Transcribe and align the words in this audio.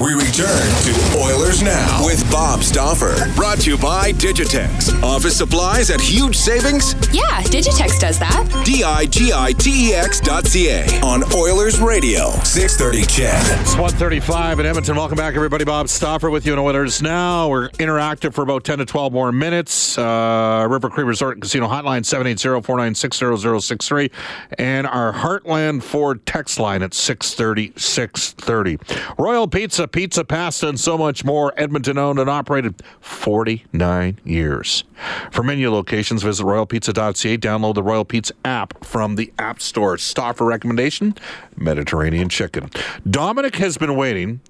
We 0.00 0.14
return 0.14 0.68
to 0.84 1.18
Oilers 1.18 1.60
Now 1.60 2.06
with 2.06 2.24
Bob 2.30 2.62
Stauffer. 2.62 3.16
Brought 3.34 3.58
to 3.62 3.70
you 3.70 3.76
by 3.76 4.12
Digitex. 4.12 4.92
Office 5.02 5.36
supplies 5.36 5.90
at 5.90 6.00
huge 6.00 6.36
savings? 6.36 6.94
Yeah, 7.12 7.42
Digitex 7.42 7.98
does 7.98 8.16
that. 8.20 8.46
D 8.64 8.84
I 8.84 9.06
G 9.06 9.32
I 9.34 9.50
T 9.54 9.90
E 9.90 9.94
X 9.94 10.20
dot 10.20 10.46
C 10.46 10.68
A 10.70 10.84
on 11.02 11.24
Oilers 11.34 11.80
Radio, 11.80 12.30
630 12.44 13.06
CHED. 13.06 13.42
It's 13.60 13.72
135 13.72 14.60
in 14.60 14.66
Edmonton. 14.66 14.94
Welcome 14.94 15.16
back, 15.16 15.34
everybody. 15.34 15.64
Bob 15.64 15.88
Stauffer 15.88 16.30
with 16.30 16.46
you 16.46 16.52
on 16.52 16.60
Oilers 16.60 17.02
Now. 17.02 17.48
We're 17.48 17.68
interactive 17.70 18.34
for 18.34 18.42
about 18.42 18.62
10 18.62 18.78
to 18.78 18.84
12 18.84 19.12
more 19.12 19.32
minutes. 19.32 19.98
Uh, 19.98 20.64
River 20.70 20.90
Cree 20.90 21.02
Resort 21.02 21.34
and 21.34 21.42
Casino 21.42 21.66
Hotline 21.66 22.02
780-496-0063 22.04 24.12
and 24.58 24.86
our 24.86 25.12
Heartland 25.12 25.82
Ford 25.82 26.24
text 26.24 26.60
line 26.60 26.84
at 26.84 26.92
630-630. 26.92 29.18
Royal 29.18 29.48
Pizza, 29.48 29.87
pizza, 29.88 30.24
pasta, 30.24 30.68
and 30.68 30.78
so 30.78 30.96
much 30.96 31.24
more. 31.24 31.52
Edmonton 31.56 31.98
owned 31.98 32.18
and 32.18 32.28
operated 32.30 32.82
49 33.00 34.20
years. 34.24 34.84
For 35.30 35.42
menu 35.42 35.70
locations, 35.70 36.22
visit 36.22 36.44
royalpizza.ca. 36.44 37.38
Download 37.38 37.74
the 37.74 37.82
Royal 37.82 38.04
Pizza 38.04 38.34
app 38.44 38.84
from 38.84 39.16
the 39.16 39.32
App 39.38 39.60
Store. 39.60 39.98
Stauffer 39.98 40.44
recommendation, 40.44 41.14
Mediterranean 41.56 42.28
chicken. 42.28 42.70
Dominic 43.08 43.56
has 43.56 43.78
been 43.78 43.96
waiting 43.96 44.40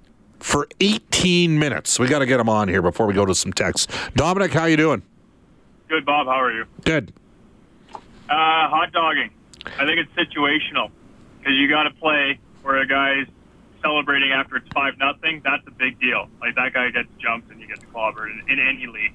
for 0.40 0.68
18 0.80 1.58
minutes. 1.58 1.98
We 1.98 2.08
got 2.08 2.20
to 2.20 2.26
get 2.26 2.40
him 2.40 2.48
on 2.48 2.68
here 2.68 2.82
before 2.82 3.06
we 3.06 3.14
go 3.14 3.24
to 3.24 3.34
some 3.34 3.52
texts. 3.52 3.86
Dominic, 4.14 4.52
how 4.52 4.66
you 4.66 4.76
doing? 4.76 5.02
Good, 5.88 6.04
Bob. 6.04 6.26
How 6.26 6.40
are 6.40 6.52
you? 6.52 6.66
Good. 6.84 7.12
Uh, 7.94 7.98
hot 8.28 8.92
dogging. 8.92 9.30
I 9.78 9.86
think 9.86 9.98
it's 10.00 10.12
situational 10.12 10.90
because 11.38 11.54
you 11.54 11.68
got 11.68 11.84
to 11.84 11.90
play 11.90 12.38
where 12.62 12.76
a 12.76 12.86
guy's 12.86 13.26
celebrating 13.82 14.32
after 14.32 14.56
it's 14.56 14.68
five 14.74 14.98
nothing. 14.98 15.40
That's 15.44 15.66
a 15.66 15.70
big 15.70 16.00
deal. 16.00 16.28
Like 16.40 16.54
that 16.56 16.72
guy 16.72 16.90
gets 16.90 17.08
jumped 17.18 17.50
and 17.50 17.60
you 17.60 17.66
get 17.66 17.80
clobbered 17.92 18.30
in, 18.30 18.52
in 18.52 18.58
any 18.58 18.86
league. 18.86 19.14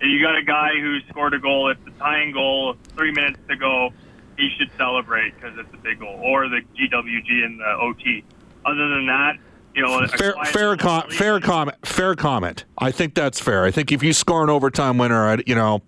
And 0.00 0.10
you 0.10 0.20
got 0.20 0.36
a 0.36 0.42
guy 0.42 0.70
who 0.80 0.98
scored 1.08 1.34
a 1.34 1.38
goal. 1.38 1.70
It's 1.70 1.80
a 1.86 1.90
tying 1.98 2.32
goal. 2.32 2.76
Three 2.96 3.12
minutes 3.12 3.40
to 3.48 3.56
go. 3.56 3.90
He 4.36 4.50
should 4.58 4.70
celebrate 4.76 5.34
because 5.34 5.56
it's 5.58 5.72
a 5.72 5.76
big 5.76 6.00
goal, 6.00 6.18
or 6.22 6.48
the 6.48 6.60
GWG 6.76 7.44
and 7.44 7.60
the 7.60 7.76
OT. 7.80 8.24
Other 8.66 8.88
than 8.88 9.06
that, 9.06 9.36
you 9.74 9.82
know, 9.82 10.06
Fair, 10.08 10.34
fair, 10.46 10.76
com- 10.76 11.08
fair 11.10 11.40
comment. 11.40 11.76
Fair 11.84 12.14
comment. 12.14 12.64
I 12.78 12.90
think 12.90 13.14
that's 13.14 13.40
fair. 13.40 13.64
I 13.64 13.70
think 13.70 13.92
if 13.92 14.02
you 14.02 14.12
score 14.12 14.42
an 14.42 14.50
overtime 14.50 14.98
winner, 14.98 15.28
I, 15.28 15.38
you 15.46 15.54
know, 15.54 15.82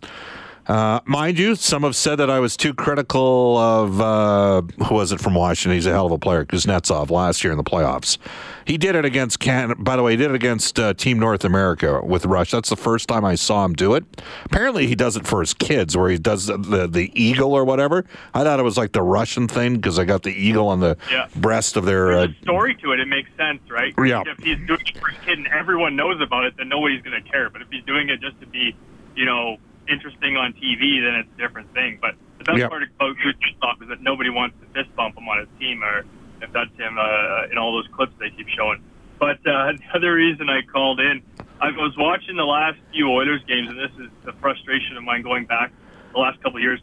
uh, 0.68 1.00
mind 1.04 1.38
you, 1.38 1.54
some 1.54 1.82
have 1.84 1.94
said 1.94 2.16
that 2.16 2.28
I 2.28 2.40
was 2.40 2.56
too 2.56 2.74
critical 2.74 3.56
of 3.56 4.00
uh, 4.00 4.62
who 4.86 4.94
was 4.94 5.12
it 5.12 5.20
from 5.20 5.34
Washington? 5.34 5.74
He's 5.76 5.86
a 5.86 5.92
hell 5.92 6.06
of 6.06 6.12
a 6.12 6.18
player, 6.18 6.44
Kuznetsov, 6.44 7.10
last 7.10 7.44
year 7.44 7.52
in 7.52 7.56
the 7.56 7.62
playoffs. 7.64 8.18
He 8.64 8.76
did 8.76 8.96
it 8.96 9.04
against 9.04 9.38
Canada. 9.38 9.80
By 9.80 9.94
the 9.94 10.02
way, 10.02 10.12
he 10.12 10.16
did 10.16 10.30
it 10.30 10.34
against 10.34 10.78
uh, 10.80 10.92
Team 10.94 11.20
North 11.20 11.44
America 11.44 12.00
with 12.04 12.26
Rush. 12.26 12.50
That's 12.50 12.68
the 12.68 12.76
first 12.76 13.06
time 13.08 13.24
I 13.24 13.36
saw 13.36 13.64
him 13.64 13.74
do 13.74 13.94
it. 13.94 14.04
Apparently, 14.44 14.88
he 14.88 14.96
does 14.96 15.16
it 15.16 15.24
for 15.24 15.38
his 15.40 15.54
kids, 15.54 15.96
where 15.96 16.08
he 16.10 16.18
does 16.18 16.46
the 16.46 16.56
the, 16.56 16.86
the 16.88 17.12
eagle 17.14 17.52
or 17.54 17.64
whatever. 17.64 18.04
I 18.34 18.42
thought 18.42 18.58
it 18.58 18.64
was 18.64 18.76
like 18.76 18.90
the 18.90 19.02
Russian 19.02 19.46
thing 19.46 19.76
because 19.76 20.00
I 20.00 20.04
got 20.04 20.24
the 20.24 20.32
eagle 20.32 20.66
on 20.68 20.80
the 20.80 20.96
Yeah. 21.12 21.28
breast 21.36 21.76
of 21.76 21.84
their. 21.84 22.12
Uh, 22.12 22.24
a 22.26 22.34
story 22.42 22.74
to 22.82 22.90
it. 22.90 22.98
It 22.98 23.06
makes 23.06 23.30
sense, 23.36 23.60
right? 23.70 23.94
Yeah. 24.04 24.24
If 24.26 24.38
he's 24.38 24.58
doing 24.66 24.80
it 24.84 24.98
for 24.98 25.08
his 25.10 25.20
kid 25.24 25.38
and 25.38 25.46
everyone 25.46 25.94
knows 25.94 26.20
about 26.20 26.44
it, 26.44 26.54
then 26.56 26.68
nobody's 26.68 27.02
going 27.02 27.22
to 27.22 27.30
care. 27.30 27.50
But 27.50 27.62
if 27.62 27.68
he's 27.70 27.84
doing 27.84 28.08
it 28.08 28.20
just 28.20 28.40
to 28.40 28.46
be, 28.48 28.74
you 29.14 29.24
know, 29.26 29.58
interesting 29.88 30.36
on 30.36 30.52
TV, 30.54 31.00
then 31.02 31.14
it's 31.20 31.28
a 31.34 31.38
different 31.38 31.72
thing. 31.74 31.98
But 32.00 32.14
the 32.38 32.44
best 32.44 32.58
Yeah. 32.58 32.68
part 32.68 32.82
about 32.82 33.16
Kuznetsov 33.16 33.82
is 33.82 33.88
that 33.88 34.02
nobody 34.02 34.30
wants 34.30 34.56
to 34.60 34.66
fist 34.74 34.94
bump 34.96 35.16
him 35.16 35.28
on 35.28 35.38
his 35.38 35.48
team, 35.58 35.82
or 35.82 36.04
if 36.42 36.52
that's 36.52 36.74
him 36.76 36.98
uh, 36.98 37.50
in 37.50 37.58
all 37.58 37.72
those 37.72 37.88
clips 37.94 38.12
they 38.18 38.30
keep 38.30 38.48
showing. 38.48 38.82
But 39.18 39.38
uh, 39.46 39.72
another 39.92 40.14
reason 40.14 40.48
I 40.48 40.62
called 40.62 41.00
in, 41.00 41.22
I 41.60 41.70
was 41.70 41.96
watching 41.96 42.36
the 42.36 42.44
last 42.44 42.78
few 42.92 43.08
Oilers 43.10 43.42
games, 43.48 43.68
and 43.70 43.78
this 43.78 43.92
is 43.98 44.10
the 44.24 44.32
frustration 44.40 44.96
of 44.96 45.04
mine 45.04 45.22
going 45.22 45.46
back 45.46 45.72
the 46.12 46.18
last 46.18 46.42
couple 46.42 46.58
of 46.58 46.62
years. 46.62 46.80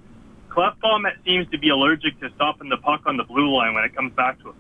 Klefbom 0.50 1.06
seems 1.26 1.50
to 1.50 1.58
be 1.58 1.70
allergic 1.70 2.20
to 2.20 2.30
stopping 2.36 2.70
the 2.70 2.78
puck 2.78 3.02
on 3.06 3.18
the 3.18 3.24
blue 3.24 3.52
line 3.56 3.74
when 3.74 3.84
it 3.84 3.96
comes 3.96 4.14
back 4.14 4.40
to 4.42 4.50
him 4.50 4.56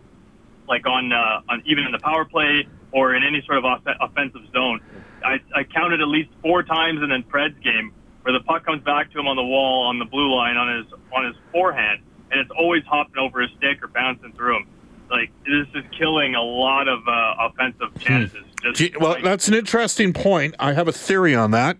like 0.67 0.87
on 0.87 1.11
uh, 1.11 1.41
on 1.49 1.61
even 1.65 1.83
in 1.83 1.91
the 1.91 1.99
power 1.99 2.25
play 2.25 2.67
or 2.91 3.15
in 3.15 3.23
any 3.23 3.41
sort 3.45 3.57
of 3.57 3.65
off- 3.65 3.81
offensive 4.01 4.41
zone. 4.53 4.79
I, 5.23 5.39
I 5.55 5.63
counted 5.63 6.01
at 6.01 6.07
least 6.07 6.29
four 6.41 6.63
times 6.63 7.01
in 7.01 7.09
the 7.09 7.23
Preds 7.29 7.61
game 7.63 7.93
where 8.23 8.34
the 8.34 8.44
puck 8.44 8.66
comes 8.66 8.81
back 8.84 9.11
to 9.11 9.19
him 9.19 9.28
on 9.28 9.35
the 9.35 9.44
wall 9.44 9.88
on 9.88 10.00
the 10.00 10.06
blue 10.06 10.34
line 10.34 10.57
on 10.57 10.78
his 10.78 10.94
on 11.13 11.25
his 11.25 11.35
forehand, 11.51 12.01
and 12.31 12.39
it's 12.39 12.51
always 12.57 12.84
hopping 12.85 13.17
over 13.17 13.41
his 13.41 13.51
stick 13.57 13.84
or 13.84 13.88
bouncing 13.88 14.34
through 14.34 14.57
him. 14.57 14.67
Like 15.11 15.31
this 15.45 15.67
is 15.75 15.84
killing 15.97 16.35
a 16.35 16.41
lot 16.41 16.88
of 16.88 17.07
uh, 17.07 17.35
offensive 17.50 18.00
chances. 18.00 18.44
Just 18.73 18.97
well, 19.00 19.12
like- 19.12 19.23
that's 19.23 19.47
an 19.47 19.53
interesting 19.53 20.13
point. 20.13 20.56
I 20.59 20.73
have 20.73 20.88
a 20.88 20.94
theory 20.94 21.35
on 21.35 21.51
that. 21.51 21.78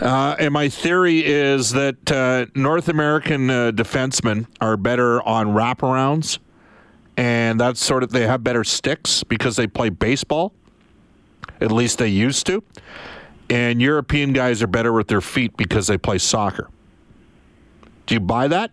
Uh, 0.00 0.34
and 0.40 0.52
my 0.52 0.68
theory 0.68 1.24
is 1.24 1.70
that 1.70 2.10
uh, 2.10 2.46
North 2.56 2.88
American 2.88 3.48
uh, 3.48 3.70
defensemen 3.70 4.46
are 4.60 4.76
better 4.76 5.22
on 5.22 5.48
wraparounds, 5.48 6.38
and 7.16 7.60
that's 7.60 7.84
sort 7.84 8.02
of 8.02 8.10
they 8.10 8.26
have 8.26 8.42
better 8.42 8.64
sticks 8.64 9.22
because 9.22 9.54
they 9.54 9.68
play 9.68 9.90
baseball. 9.90 10.52
At 11.60 11.70
least 11.70 11.98
they 11.98 12.08
used 12.08 12.44
to. 12.46 12.64
And 13.50 13.80
European 13.82 14.32
guys 14.32 14.62
are 14.62 14.66
better 14.66 14.92
with 14.92 15.08
their 15.08 15.20
feet 15.20 15.56
because 15.56 15.86
they 15.86 15.98
play 15.98 16.18
soccer. 16.18 16.68
Do 18.06 18.14
you 18.14 18.20
buy 18.20 18.48
that? 18.48 18.70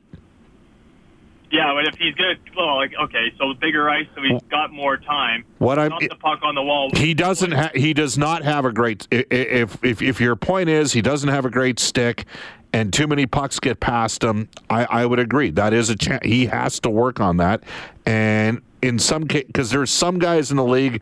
yeah, 1.51 1.73
but 1.73 1.85
if 1.85 1.95
he's 1.99 2.15
gonna, 2.15 2.35
well, 2.55 2.77
like 2.77 2.93
okay, 3.03 3.33
so 3.37 3.53
bigger 3.55 3.89
ice, 3.89 4.07
so 4.15 4.21
he's 4.21 4.41
got 4.49 4.71
more 4.71 4.95
time. 4.95 5.43
What 5.57 5.77
I'm- 5.79 5.89
Stop 5.97 6.09
the 6.09 6.15
puck 6.15 6.39
on 6.43 6.55
the 6.55 6.61
wall. 6.63 6.89
He 6.95 7.13
doesn't. 7.13 7.51
Ha- 7.51 7.71
he 7.75 7.93
does 7.93 8.17
not 8.17 8.43
have 8.43 8.63
a 8.63 8.71
great. 8.71 9.05
i- 9.11 9.17
i- 9.17 9.25
If 9.35 9.83
if 9.83 10.01
if 10.01 10.21
your 10.21 10.37
point 10.37 10.69
is 10.69 10.93
he 10.93 11.01
doesn't 11.01 11.27
have 11.29 11.43
a 11.45 11.49
great 11.49 11.77
stick, 11.77 12.23
and 12.71 12.93
too 12.93 13.05
many 13.05 13.25
pucks 13.25 13.59
get 13.59 13.81
past 13.81 14.23
him, 14.23 14.47
I, 14.69 14.85
I 14.85 15.05
would 15.05 15.19
agree. 15.19 15.49
That 15.49 15.73
is 15.73 15.89
a 15.89 15.97
chance. 15.97 16.25
He 16.25 16.45
has 16.45 16.79
to 16.81 16.89
work 16.89 17.19
on 17.19 17.35
that. 17.37 17.63
And 18.05 18.61
in 18.81 18.97
some 18.97 19.27
case, 19.27 19.43
because 19.47 19.71
there's 19.71 19.91
some 19.91 20.19
guys 20.19 20.51
in 20.51 20.57
the 20.57 20.63
league. 20.65 21.01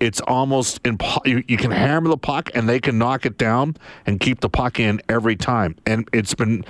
It's 0.00 0.20
almost 0.20 0.82
impo- 0.82 1.24
you, 1.26 1.44
you 1.46 1.56
can 1.56 1.70
hammer 1.70 2.08
the 2.08 2.16
puck 2.16 2.50
and 2.54 2.68
they 2.68 2.80
can 2.80 2.98
knock 2.98 3.26
it 3.26 3.38
down 3.38 3.76
and 4.06 4.20
keep 4.20 4.40
the 4.40 4.48
puck 4.48 4.80
in 4.80 5.00
every 5.08 5.36
time. 5.36 5.76
And 5.86 6.08
it's 6.12 6.34
been 6.34 6.64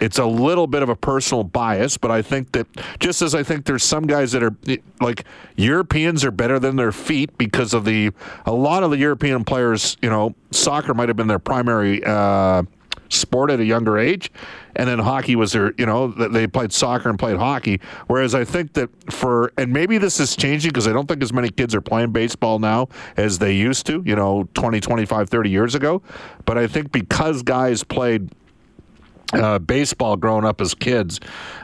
it's 0.00 0.18
a 0.18 0.24
little 0.26 0.66
bit 0.66 0.82
of 0.82 0.88
a 0.88 0.96
personal 0.96 1.44
bias, 1.44 1.96
but 1.96 2.10
I 2.10 2.20
think 2.20 2.52
that 2.52 2.66
just 2.98 3.22
as 3.22 3.34
I 3.34 3.42
think 3.42 3.64
there's 3.64 3.84
some 3.84 4.06
guys 4.06 4.32
that 4.32 4.42
are 4.42 4.54
like 5.00 5.24
Europeans 5.56 6.24
are 6.24 6.30
better 6.30 6.58
than 6.58 6.76
their 6.76 6.92
feet 6.92 7.36
because 7.38 7.74
of 7.74 7.84
the 7.84 8.10
a 8.44 8.52
lot 8.52 8.82
of 8.82 8.90
the 8.90 8.98
European 8.98 9.44
players, 9.44 9.96
you 10.02 10.10
know, 10.10 10.34
soccer 10.50 10.94
might 10.94 11.08
have 11.08 11.16
been 11.16 11.28
their 11.28 11.38
primary 11.38 12.02
uh, 12.04 12.64
sport 13.14 13.50
at 13.50 13.60
a 13.60 13.64
younger 13.64 13.98
age, 13.98 14.30
and 14.76 14.88
then 14.88 14.98
hockey 14.98 15.36
was 15.36 15.52
their, 15.52 15.72
you 15.78 15.86
know, 15.86 16.08
they 16.08 16.46
played 16.46 16.72
soccer 16.72 17.08
and 17.08 17.18
played 17.18 17.36
hockey. 17.36 17.80
Whereas 18.06 18.34
I 18.34 18.44
think 18.44 18.74
that 18.74 18.90
for 19.12 19.52
and 19.56 19.72
maybe 19.72 19.98
this 19.98 20.20
is 20.20 20.36
changing 20.36 20.70
because 20.70 20.88
I 20.88 20.92
don't 20.92 21.06
think 21.06 21.22
as 21.22 21.32
many 21.32 21.50
kids 21.50 21.74
are 21.74 21.80
playing 21.80 22.12
baseball 22.12 22.58
now 22.58 22.88
as 23.16 23.38
they 23.38 23.54
used 23.54 23.86
to, 23.86 24.02
you 24.04 24.16
know, 24.16 24.48
20, 24.54 24.80
25, 24.80 25.30
30 25.30 25.50
years 25.50 25.74
ago. 25.74 26.02
But 26.44 26.58
I 26.58 26.66
think 26.66 26.92
because 26.92 27.42
guys 27.42 27.84
played 27.84 28.30
uh, 29.32 29.58
baseball 29.58 30.16
growing 30.16 30.44
up 30.44 30.60
as 30.60 30.74
kids, 30.74 31.20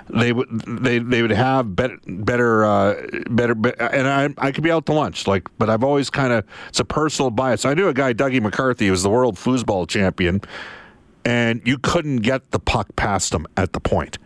they 0.09 0.33
would 0.33 0.49
they 0.67 0.99
they 0.99 1.23
would 1.23 1.31
have 1.31 1.77
better 1.77 1.99
better 2.07 2.65
uh, 2.65 2.95
better 3.31 3.53
and 3.79 4.09
I 4.09 4.35
I 4.39 4.53
could 4.53 4.65
be 4.65 4.71
out 4.71 4.87
to 4.87 4.93
lunch 4.93 5.27
like 5.27 5.49
but 5.59 5.71
I've 5.71 5.85
always 5.85 6.11
kind 6.11 6.33
of 6.33 6.45
it's 6.69 6.81
a 6.81 6.85
personal 6.85 7.31
bias. 7.31 7.65
I 7.65 7.75
knew 7.75 7.89
a 7.89 7.95
guy 7.95 8.13
Dougie 8.13 8.41
McCarthy 8.41 8.87
who 8.87 8.93
was 8.93 9.03
the 9.03 9.11
world 9.11 9.37
foosball 9.37 9.89
champion, 9.89 10.41
and 11.25 11.61
you 11.65 11.79
couldn't 11.79 12.19
get 12.19 12.51
the 12.51 12.59
puck 12.59 12.95
past 12.97 13.35
him 13.35 13.47
at 13.57 13.73
the 13.73 13.81
point, 13.81 14.19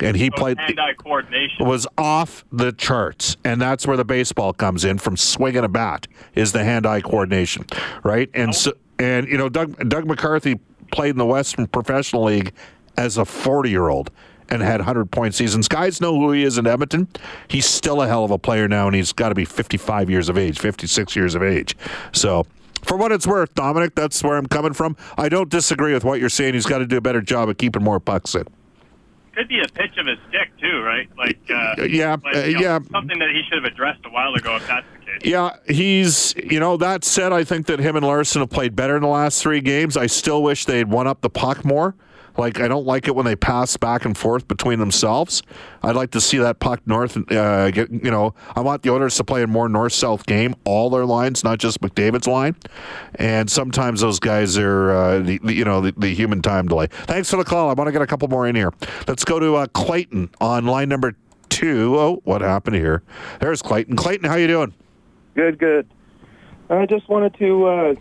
and 0.00 0.16
he 0.16 0.26
So 0.26 0.36
played 0.36 0.58
hand-eye 0.58 0.94
coordination. 0.94 1.66
was 1.66 1.86
off 1.96 2.44
the 2.52 2.72
charts, 2.72 3.36
and 3.44 3.60
that's 3.60 3.86
where 3.86 3.96
the 3.96 4.04
baseball 4.04 4.52
comes 4.52 4.84
in 4.84 4.98
from 4.98 5.16
swinging 5.16 5.64
a 5.64 5.68
bat 5.68 6.06
is 6.34 6.52
the 6.52 6.64
hand-eye 6.64 7.00
coordination, 7.00 7.64
right? 8.02 8.28
And 8.34 8.54
so, 8.54 8.72
and 8.98 9.26
you 9.28 9.38
know, 9.38 9.48
Doug 9.48 9.88
Doug 9.88 10.06
McCarthy 10.06 10.60
played 10.92 11.10
in 11.10 11.18
the 11.18 11.26
Western 11.26 11.66
Professional 11.66 12.24
League 12.24 12.52
as 12.96 13.18
a 13.18 13.22
40-year-old 13.22 14.10
and 14.50 14.62
had 14.62 14.80
100-point 14.80 15.34
seasons. 15.34 15.66
Guys 15.68 16.00
know 16.00 16.14
who 16.14 16.30
he 16.32 16.44
is 16.44 16.58
in 16.58 16.66
Edmonton. 16.66 17.08
He's 17.48 17.66
still 17.66 18.02
a 18.02 18.06
hell 18.06 18.24
of 18.24 18.30
a 18.30 18.38
player 18.38 18.68
now, 18.68 18.86
and 18.86 18.94
he's 18.94 19.12
got 19.12 19.30
to 19.30 19.34
be 19.34 19.46
55 19.46 20.10
years 20.10 20.28
of 20.28 20.36
age, 20.36 20.58
56 20.58 21.16
years 21.16 21.34
of 21.34 21.42
age. 21.42 21.76
So. 22.12 22.46
For 22.84 22.96
what 22.96 23.12
it's 23.12 23.26
worth, 23.26 23.54
Dominic, 23.54 23.94
that's 23.94 24.22
where 24.22 24.36
I'm 24.36 24.46
coming 24.46 24.72
from. 24.72 24.96
I 25.16 25.28
don't 25.28 25.48
disagree 25.48 25.92
with 25.92 26.04
what 26.04 26.20
you're 26.20 26.28
saying. 26.28 26.54
He's 26.54 26.66
got 26.66 26.78
to 26.78 26.86
do 26.86 26.96
a 26.96 27.00
better 27.00 27.20
job 27.20 27.48
of 27.48 27.58
keeping 27.58 27.82
more 27.82 28.00
pucks 28.00 28.34
in. 28.34 28.44
could 29.34 29.48
be 29.48 29.60
a 29.60 29.68
pitch 29.68 29.96
of 29.98 30.06
his 30.06 30.18
stick 30.28 30.50
too, 30.60 30.80
right? 30.82 31.08
Like, 31.16 31.38
uh, 31.50 31.82
yeah, 31.84 32.16
like, 32.22 32.36
uh, 32.36 32.40
know, 32.40 32.46
yeah. 32.46 32.78
something 32.92 33.18
that 33.18 33.30
he 33.30 33.42
should 33.48 33.62
have 33.62 33.72
addressed 33.72 34.04
a 34.04 34.10
while 34.10 34.34
ago 34.34 34.56
if 34.56 34.66
that's 34.66 34.86
the 34.92 35.04
case. 35.04 35.20
Yeah, 35.24 35.56
he's, 35.66 36.34
you 36.36 36.60
know, 36.60 36.76
that 36.76 37.04
said, 37.04 37.32
I 37.32 37.44
think 37.44 37.66
that 37.66 37.80
him 37.80 37.96
and 37.96 38.04
Larsson 38.06 38.42
have 38.42 38.50
played 38.50 38.76
better 38.76 38.96
in 38.96 39.02
the 39.02 39.08
last 39.08 39.42
three 39.42 39.60
games. 39.60 39.96
I 39.96 40.06
still 40.06 40.42
wish 40.42 40.64
they'd 40.66 40.88
won 40.88 41.06
up 41.06 41.20
the 41.20 41.30
puck 41.30 41.64
more. 41.64 41.94
Like, 42.36 42.60
I 42.60 42.68
don't 42.68 42.86
like 42.86 43.06
it 43.08 43.14
when 43.14 43.24
they 43.24 43.36
pass 43.36 43.76
back 43.76 44.04
and 44.04 44.16
forth 44.16 44.48
between 44.48 44.78
themselves. 44.78 45.42
I'd 45.82 45.96
like 45.96 46.10
to 46.12 46.20
see 46.20 46.38
that 46.38 46.58
puck 46.58 46.80
north, 46.86 47.16
uh, 47.30 47.70
get, 47.70 47.90
you 47.90 48.10
know, 48.10 48.34
I 48.56 48.60
want 48.60 48.82
the 48.82 48.90
Oilers 48.90 49.16
to 49.16 49.24
play 49.24 49.42
a 49.42 49.46
more 49.46 49.68
north 49.68 49.92
south 49.92 50.26
game, 50.26 50.54
all 50.64 50.90
their 50.90 51.04
lines, 51.04 51.44
not 51.44 51.58
just 51.58 51.80
McDavid's 51.80 52.26
line. 52.26 52.56
And 53.16 53.50
sometimes 53.50 54.00
those 54.00 54.18
guys 54.18 54.58
are, 54.58 54.90
uh, 54.90 55.18
the, 55.20 55.38
the, 55.38 55.54
you 55.54 55.64
know, 55.64 55.80
the, 55.80 55.92
the 55.96 56.14
human 56.14 56.42
time 56.42 56.66
delay. 56.66 56.88
Thanks 56.90 57.30
for 57.30 57.36
the 57.36 57.44
call. 57.44 57.70
I 57.70 57.74
want 57.74 57.88
to 57.88 57.92
get 57.92 58.02
a 58.02 58.06
couple 58.06 58.28
more 58.28 58.46
in 58.46 58.56
here. 58.56 58.72
Let's 59.06 59.24
go 59.24 59.38
to 59.38 59.56
uh, 59.56 59.66
Clayton 59.68 60.30
on 60.40 60.66
line 60.66 60.88
number 60.88 61.16
two. 61.48 61.96
Oh, 61.98 62.20
what 62.24 62.40
happened 62.40 62.76
here? 62.76 63.02
There's 63.40 63.62
Clayton. 63.62 63.96
Clayton, 63.96 64.28
how 64.28 64.36
you 64.36 64.46
doing? 64.46 64.74
Good, 65.34 65.58
good. 65.58 65.86
I 66.70 66.86
just 66.86 67.08
wanted 67.08 67.34
to 67.38 67.66
uh, 67.66 67.94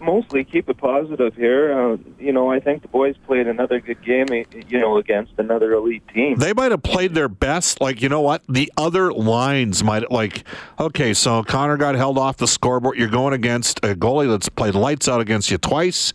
mostly 0.00 0.44
keep 0.44 0.68
it 0.68 0.78
positive 0.78 1.34
here. 1.34 1.72
Uh, 1.72 1.96
you 2.18 2.32
know, 2.32 2.50
I 2.50 2.60
think 2.60 2.82
the 2.82 2.88
boys 2.88 3.16
played 3.26 3.46
another 3.46 3.80
good 3.80 4.02
game, 4.04 4.26
eh, 4.30 4.44
you 4.68 4.80
know, 4.80 4.98
against 4.98 5.32
another 5.38 5.72
elite 5.72 6.06
team. 6.08 6.38
They 6.38 6.52
might 6.52 6.70
have 6.70 6.82
played 6.82 7.14
their 7.14 7.28
best. 7.28 7.80
Like, 7.80 8.02
you 8.02 8.08
know 8.08 8.20
what? 8.20 8.42
The 8.48 8.72
other 8.76 9.12
lines 9.12 9.82
might, 9.82 10.10
like, 10.10 10.44
okay, 10.78 11.14
so 11.14 11.42
Connor 11.42 11.76
got 11.76 11.94
held 11.94 12.18
off 12.18 12.36
the 12.36 12.48
scoreboard. 12.48 12.98
You're 12.98 13.08
going 13.08 13.34
against 13.34 13.78
a 13.78 13.94
goalie 13.94 14.28
that's 14.28 14.48
played 14.48 14.74
lights 14.74 15.08
out 15.08 15.20
against 15.20 15.50
you 15.50 15.58
twice 15.58 16.12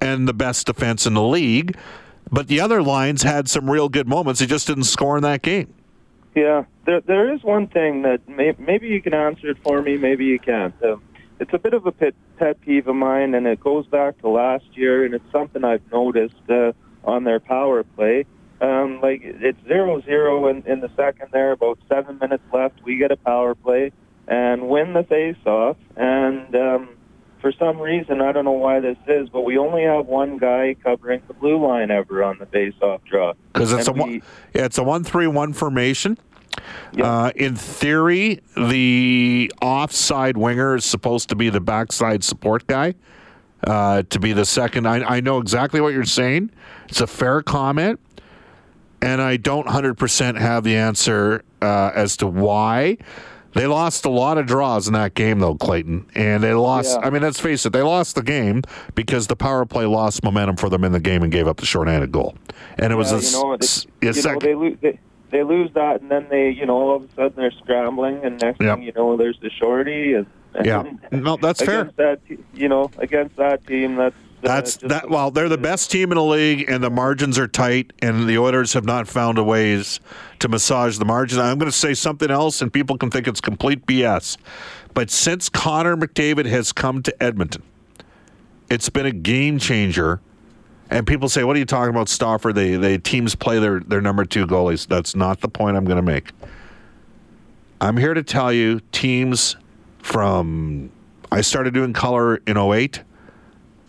and 0.00 0.28
the 0.28 0.34
best 0.34 0.66
defense 0.66 1.06
in 1.06 1.14
the 1.14 1.22
league. 1.22 1.76
But 2.30 2.48
the 2.48 2.60
other 2.60 2.82
lines 2.82 3.22
had 3.22 3.48
some 3.48 3.70
real 3.70 3.88
good 3.88 4.08
moments. 4.08 4.40
They 4.40 4.46
just 4.46 4.66
didn't 4.66 4.84
score 4.84 5.16
in 5.16 5.22
that 5.22 5.42
game. 5.42 5.72
Yeah, 6.34 6.64
there 6.84 7.00
there 7.00 7.32
is 7.32 7.42
one 7.42 7.66
thing 7.66 8.02
that 8.02 8.28
may, 8.28 8.54
maybe 8.58 8.88
you 8.88 9.00
can 9.00 9.14
answer 9.14 9.48
it 9.48 9.56
for 9.62 9.80
me, 9.80 9.96
maybe 9.96 10.26
you 10.26 10.38
can't. 10.38 10.74
Uh, 10.82 10.96
it's 11.38 11.52
a 11.52 11.58
bit 11.58 11.74
of 11.74 11.86
a 11.86 11.92
pet, 11.92 12.14
pet 12.38 12.60
peeve 12.60 12.88
of 12.88 12.96
mine, 12.96 13.34
and 13.34 13.46
it 13.46 13.60
goes 13.60 13.86
back 13.86 14.18
to 14.20 14.28
last 14.28 14.64
year, 14.72 15.04
and 15.04 15.14
it's 15.14 15.30
something 15.30 15.64
I've 15.64 15.82
noticed 15.92 16.34
uh, 16.48 16.72
on 17.04 17.24
their 17.24 17.40
power 17.40 17.82
play. 17.84 18.24
Um, 18.60 19.00
like 19.02 19.20
it's 19.22 19.58
zero 19.68 20.00
zero 20.00 20.48
in, 20.48 20.62
in 20.66 20.80
the 20.80 20.90
second 20.96 21.28
there, 21.30 21.52
about 21.52 21.78
seven 21.88 22.18
minutes 22.18 22.42
left. 22.52 22.82
We 22.82 22.96
get 22.96 23.10
a 23.10 23.16
power 23.16 23.54
play 23.54 23.92
and 24.26 24.68
win 24.68 24.94
the 24.94 25.04
face-off, 25.04 25.76
and 25.94 26.56
um, 26.56 26.88
for 27.42 27.52
some 27.52 27.78
reason 27.78 28.22
I 28.22 28.32
don't 28.32 28.46
know 28.46 28.52
why 28.52 28.80
this 28.80 28.96
is, 29.06 29.28
but 29.28 29.42
we 29.42 29.58
only 29.58 29.82
have 29.82 30.06
one 30.06 30.38
guy 30.38 30.74
covering 30.82 31.20
the 31.28 31.34
blue 31.34 31.64
line 31.64 31.90
ever 31.90 32.24
on 32.24 32.38
the 32.38 32.46
face-off 32.46 33.04
draw. 33.04 33.34
Because 33.52 33.72
it's 33.72 33.88
a 33.88 33.90
And 33.90 34.00
one, 34.00 34.22
yeah, 34.54 34.64
it's 34.64 34.78
a 34.78 34.82
one 34.82 35.04
three 35.04 35.26
one 35.26 35.52
formation. 35.52 36.16
Uh, 37.00 37.30
in 37.36 37.54
theory, 37.56 38.40
the 38.56 39.52
offside 39.60 40.36
winger 40.36 40.76
is 40.76 40.84
supposed 40.84 41.28
to 41.28 41.36
be 41.36 41.50
the 41.50 41.60
backside 41.60 42.24
support 42.24 42.66
guy. 42.66 42.94
Uh, 43.66 44.02
to 44.10 44.20
be 44.20 44.32
the 44.32 44.44
second, 44.44 44.86
I, 44.86 45.16
I 45.16 45.20
know 45.20 45.38
exactly 45.38 45.80
what 45.80 45.92
you're 45.92 46.04
saying. 46.04 46.50
It's 46.88 47.00
a 47.00 47.06
fair 47.06 47.42
comment, 47.42 47.98
and 49.02 49.20
I 49.20 49.36
don't 49.38 49.68
hundred 49.68 49.94
percent 49.98 50.38
have 50.38 50.62
the 50.62 50.76
answer 50.76 51.42
uh, 51.62 51.90
as 51.94 52.16
to 52.18 52.26
why. 52.26 52.98
They 53.54 53.66
lost 53.66 54.04
a 54.04 54.10
lot 54.10 54.36
of 54.36 54.44
draws 54.44 54.86
in 54.86 54.92
that 54.92 55.14
game, 55.14 55.38
though, 55.38 55.54
Clayton. 55.54 56.10
And 56.14 56.42
they 56.42 56.52
lost, 56.52 56.98
Yeah. 57.00 57.06
I 57.06 57.10
mean, 57.10 57.22
let's 57.22 57.40
face 57.40 57.64
it, 57.64 57.72
they 57.72 57.80
lost 57.80 58.14
the 58.14 58.22
game 58.22 58.60
because 58.94 59.28
the 59.28 59.36
power 59.36 59.64
play 59.64 59.86
lost 59.86 60.22
momentum 60.22 60.56
for 60.56 60.68
them 60.68 60.84
in 60.84 60.92
the 60.92 61.00
game 61.00 61.22
and 61.22 61.32
gave 61.32 61.48
up 61.48 61.56
the 61.56 61.64
shorthanded 61.64 62.12
goal. 62.12 62.36
And 62.76 62.92
it 62.92 62.96
was 62.96 63.12
Yeah, 63.12 63.16
a, 63.16 63.20
you 63.22 63.32
know, 63.32 63.56
they, 63.56 64.08
a 64.08 64.12
you 64.12 64.22
know, 64.22 64.38
they 64.38 64.90
they, 64.90 65.00
they 65.30 65.42
lose 65.42 65.70
that, 65.74 66.00
and 66.00 66.10
then 66.10 66.26
they, 66.30 66.50
you 66.50 66.66
know, 66.66 66.74
all 66.76 66.96
of 66.96 67.04
a 67.04 67.08
sudden 67.14 67.32
they're 67.36 67.50
scrambling, 67.52 68.24
and 68.24 68.40
next 68.40 68.60
Yep. 68.60 68.76
thing 68.76 68.82
you 68.84 68.92
know, 68.92 69.16
there's 69.16 69.38
the 69.40 69.50
shorty, 69.50 70.14
and, 70.14 70.26
and 70.54 70.66
Yeah. 70.66 70.82
No, 71.12 71.36
that's 71.36 71.62
fair. 71.62 71.90
That, 71.96 72.20
you 72.54 72.68
know, 72.68 72.90
against 72.98 73.36
that 73.36 73.66
team, 73.66 73.96
that's 73.96 74.14
uh, 74.14 74.48
That's 74.48 74.76
just- 74.76 74.88
that. 74.88 75.10
Well, 75.10 75.30
they're 75.30 75.48
the 75.48 75.58
best 75.58 75.90
team 75.90 76.12
in 76.12 76.16
the 76.16 76.22
league, 76.24 76.70
and 76.70 76.84
the 76.84 76.90
margins 76.90 77.38
are 77.38 77.48
tight, 77.48 77.92
and 78.00 78.28
the 78.28 78.38
Oilers 78.38 78.74
have 78.74 78.84
not 78.84 79.08
found 79.08 79.38
a 79.38 79.42
ways 79.42 79.98
to 80.40 80.48
massage 80.48 80.98
the 80.98 81.04
margins. 81.06 81.40
I'm 81.40 81.58
going 81.58 81.70
to 81.70 81.76
say 81.76 81.94
something 81.94 82.30
else, 82.30 82.60
and 82.62 82.72
people 82.72 82.96
can 82.98 83.10
think 83.10 83.26
it's 83.26 83.40
complete 83.40 83.86
BS. 83.86 84.36
But 84.94 85.10
since 85.10 85.48
Connor 85.48 85.96
McDavid 85.96 86.46
has 86.46 86.70
come 86.72 87.02
to 87.02 87.22
Edmonton, 87.22 87.62
it's 88.70 88.88
been 88.88 89.06
a 89.06 89.12
game 89.12 89.58
changer. 89.58 90.20
And 90.88 91.06
people 91.06 91.28
say, 91.28 91.44
"What 91.44 91.56
are 91.56 91.58
you 91.58 91.64
talking 91.64 91.90
about, 91.90 92.08
Stauffer? 92.08 92.52
They 92.52 92.76
they 92.76 92.98
teams 92.98 93.34
play 93.34 93.58
their 93.58 93.80
their 93.80 94.00
number 94.00 94.24
two 94.24 94.46
goalies." 94.46 94.86
That's 94.86 95.16
not 95.16 95.40
the 95.40 95.48
point 95.48 95.76
I'm 95.76 95.84
going 95.84 95.96
to 95.96 96.02
make. 96.02 96.30
I'm 97.80 97.96
here 97.96 98.14
to 98.14 98.22
tell 98.22 98.52
you, 98.52 98.80
teams 98.92 99.56
from 99.98 100.90
I 101.30 101.40
started 101.40 101.74
doing 101.74 101.92
color 101.92 102.36
in 102.46 102.56
08 102.56 103.02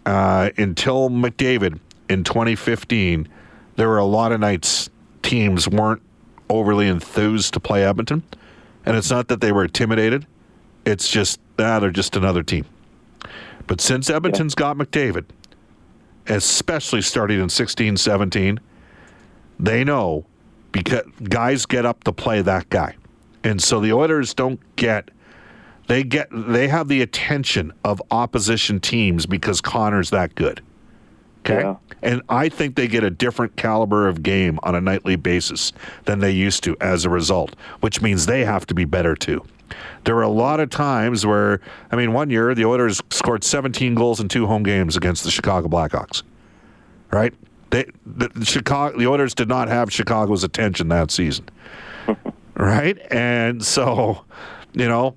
uh, 0.06 0.50
until 0.58 1.10
McDavid 1.10 1.80
in 2.10 2.24
2015, 2.24 3.28
there 3.76 3.88
were 3.88 3.98
a 3.98 4.06
lot 4.06 4.32
of 4.32 4.40
nights 4.40 4.90
teams 5.22 5.68
weren't 5.68 6.02
overly 6.50 6.88
enthused 6.88 7.54
to 7.54 7.60
play 7.60 7.84
Edmonton. 7.84 8.24
And 8.86 8.96
it's 8.96 9.12
not 9.12 9.28
that 9.28 9.42
they 9.42 9.52
were 9.52 9.66
intimidated, 9.66 10.26
it's 10.86 11.10
just, 11.10 11.40
ah, 11.60 11.80
they're 11.80 11.92
just 11.92 12.16
another 12.16 12.42
team. 12.42 12.66
But 13.68 13.82
since 13.82 14.10
Edmonton's 14.10 14.56
got 14.56 14.78
McDavid, 14.78 15.26
especially 16.30 17.02
starting 17.02 17.40
in 17.40 17.50
16 17.50 17.98
17, 17.98 18.60
they 19.60 19.84
know 19.84 20.26
because 20.72 21.04
guys 21.24 21.66
get 21.66 21.86
up 21.86 22.04
to 22.04 22.12
play 22.12 22.42
that 22.42 22.70
guy. 22.70 22.96
And 23.44 23.62
so 23.62 23.80
the 23.80 23.94
Oilers 23.94 24.34
don't 24.34 24.60
get 24.76 25.10
they 25.88 26.04
get 26.04 26.28
they 26.32 26.68
have 26.68 26.88
the 26.90 27.02
attention 27.02 27.74
of 27.84 28.02
opposition 28.12 28.80
teams 28.80 29.26
because 29.26 29.62
Connor's 29.62 30.10
that 30.10 30.36
good. 30.36 30.62
Okay? 31.40 31.62
Yeah. 31.62 31.76
And 32.02 32.22
I 32.30 32.50
think 32.50 32.76
they 32.76 32.88
get 32.88 33.04
a 33.04 33.10
different 33.10 33.56
caliber 33.56 34.08
of 34.08 34.22
game 34.22 34.60
on 34.64 34.76
a 34.76 34.82
nightly 34.82 35.16
basis 35.16 35.72
than 36.04 36.20
they 36.20 36.32
used 36.32 36.64
to 36.66 36.76
as 36.82 37.06
a 37.06 37.10
result, 37.10 37.56
which 37.80 38.02
means 38.02 38.26
they 38.26 38.44
have 38.44 38.68
to 38.68 38.76
be 38.76 38.86
better 38.86 39.16
too. 39.16 39.44
There 40.04 40.16
were 40.16 40.22
a 40.24 40.30
lot 40.30 40.60
of 40.60 40.70
times 40.70 41.26
where, 41.26 41.60
I 41.92 41.96
mean, 41.96 42.14
one 42.14 42.30
year 42.30 42.54
the 42.56 42.66
Oilers 42.66 43.02
scored 43.10 43.44
17 43.44 43.96
goals 43.96 44.20
in 44.20 44.28
two 44.28 44.46
home 44.48 44.64
games 44.64 44.96
against 44.96 45.24
the 45.24 45.32
Chicago 45.32 45.68
Blackhawks. 45.68 46.24
Right? 47.12 47.34
They, 47.70 47.86
the, 48.06 48.30
the 48.30 48.46
Chicago, 48.46 48.98
the 48.98 49.08
Oilers 49.08 49.34
did 49.34 49.48
not 49.50 49.68
have 49.68 49.92
Chicago's 49.92 50.44
attention 50.44 50.88
that 50.90 51.12
season. 51.12 51.50
right? 52.56 52.98
And 53.12 53.64
so, 53.64 54.24
you 54.74 54.88
know, 54.88 55.16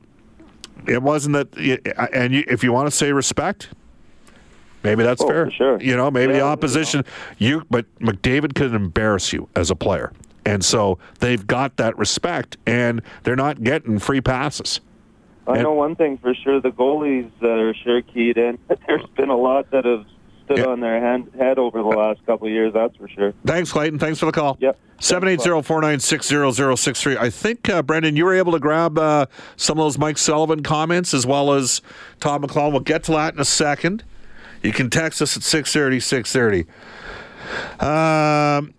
it 0.88 1.02
wasn't 1.02 1.34
that. 1.34 2.10
And 2.12 2.34
you, 2.34 2.44
if 2.48 2.64
you 2.64 2.72
want 2.72 2.88
to 2.88 2.90
say 2.90 3.12
respect, 3.12 3.68
maybe 4.82 5.02
that's 5.02 5.22
Oh, 5.22 5.28
fair. 5.28 5.50
sure. 5.50 5.80
You 5.80 5.96
know, 5.96 6.10
maybe 6.10 6.32
Yeah, 6.32 6.38
the 6.40 6.44
you 6.44 6.50
opposition. 6.50 7.04
You, 7.38 7.64
but 7.70 7.86
McDavid 8.00 8.54
could 8.54 8.74
embarrass 8.74 9.32
you 9.32 9.48
as 9.54 9.70
a 9.70 9.76
player, 9.76 10.12
and 10.50 10.64
so 10.64 10.98
they've 11.20 11.46
got 11.46 11.76
that 11.76 11.96
respect, 11.98 12.56
and 12.66 13.00
they're 13.22 13.36
not 13.36 13.62
getting 13.62 13.98
free 13.98 14.20
passes. 14.20 14.80
I 15.46 15.54
and- 15.54 15.62
know 15.62 15.72
one 15.72 15.96
thing 15.96 16.18
for 16.18 16.34
sure: 16.34 16.60
the 16.60 16.70
goalies 16.70 17.30
uh, 17.42 17.48
are 17.48 17.74
sure 17.74 18.02
keyed 18.02 18.36
in. 18.36 18.58
There's 18.86 19.06
been 19.16 19.30
a 19.30 19.36
lot 19.36 19.70
that 19.70 19.84
have 19.84 20.04
stood 20.44 20.66
on 20.66 20.80
their 20.80 21.00
hand, 21.00 21.30
head 21.38 21.58
over 21.58 21.82
the 21.82 21.88
last 21.88 22.24
couple 22.26 22.46
of 22.46 22.52
years. 22.52 22.74
That's 22.74 22.94
for 22.96 23.08
sure. 23.08 23.32
Thanks, 23.44 23.72
Clayton. 23.72 23.98
Thanks 23.98 24.18
for 24.18 24.26
the 24.26 24.32
call. 24.32 24.58
Yep. 24.60 24.78
780-496-0063. 25.00 27.16
I 27.16 27.30
think, 27.30 27.70
uh, 27.70 27.82
Brendan, 27.82 28.16
you 28.16 28.26
were 28.26 28.34
able 28.34 28.52
to 28.52 28.58
grab 28.58 28.98
uh, 28.98 29.24
some 29.56 29.78
of 29.78 29.84
those 29.84 29.96
Mike 29.96 30.18
Sullivan 30.18 30.62
comments 30.62 31.14
as 31.14 31.26
well 31.26 31.54
as 31.54 31.80
Todd 32.20 32.42
McLellan. 32.42 32.72
We'll 32.72 32.80
get 32.80 33.04
to 33.04 33.12
that 33.12 33.32
in 33.32 33.40
a 33.40 33.46
second. 33.46 34.04
You 34.62 34.72
can 34.72 34.90
text 34.90 35.22
us 35.22 35.38
at 35.38 35.42
630, 35.42 36.00
630. 36.00 36.68
Um, 37.80 38.74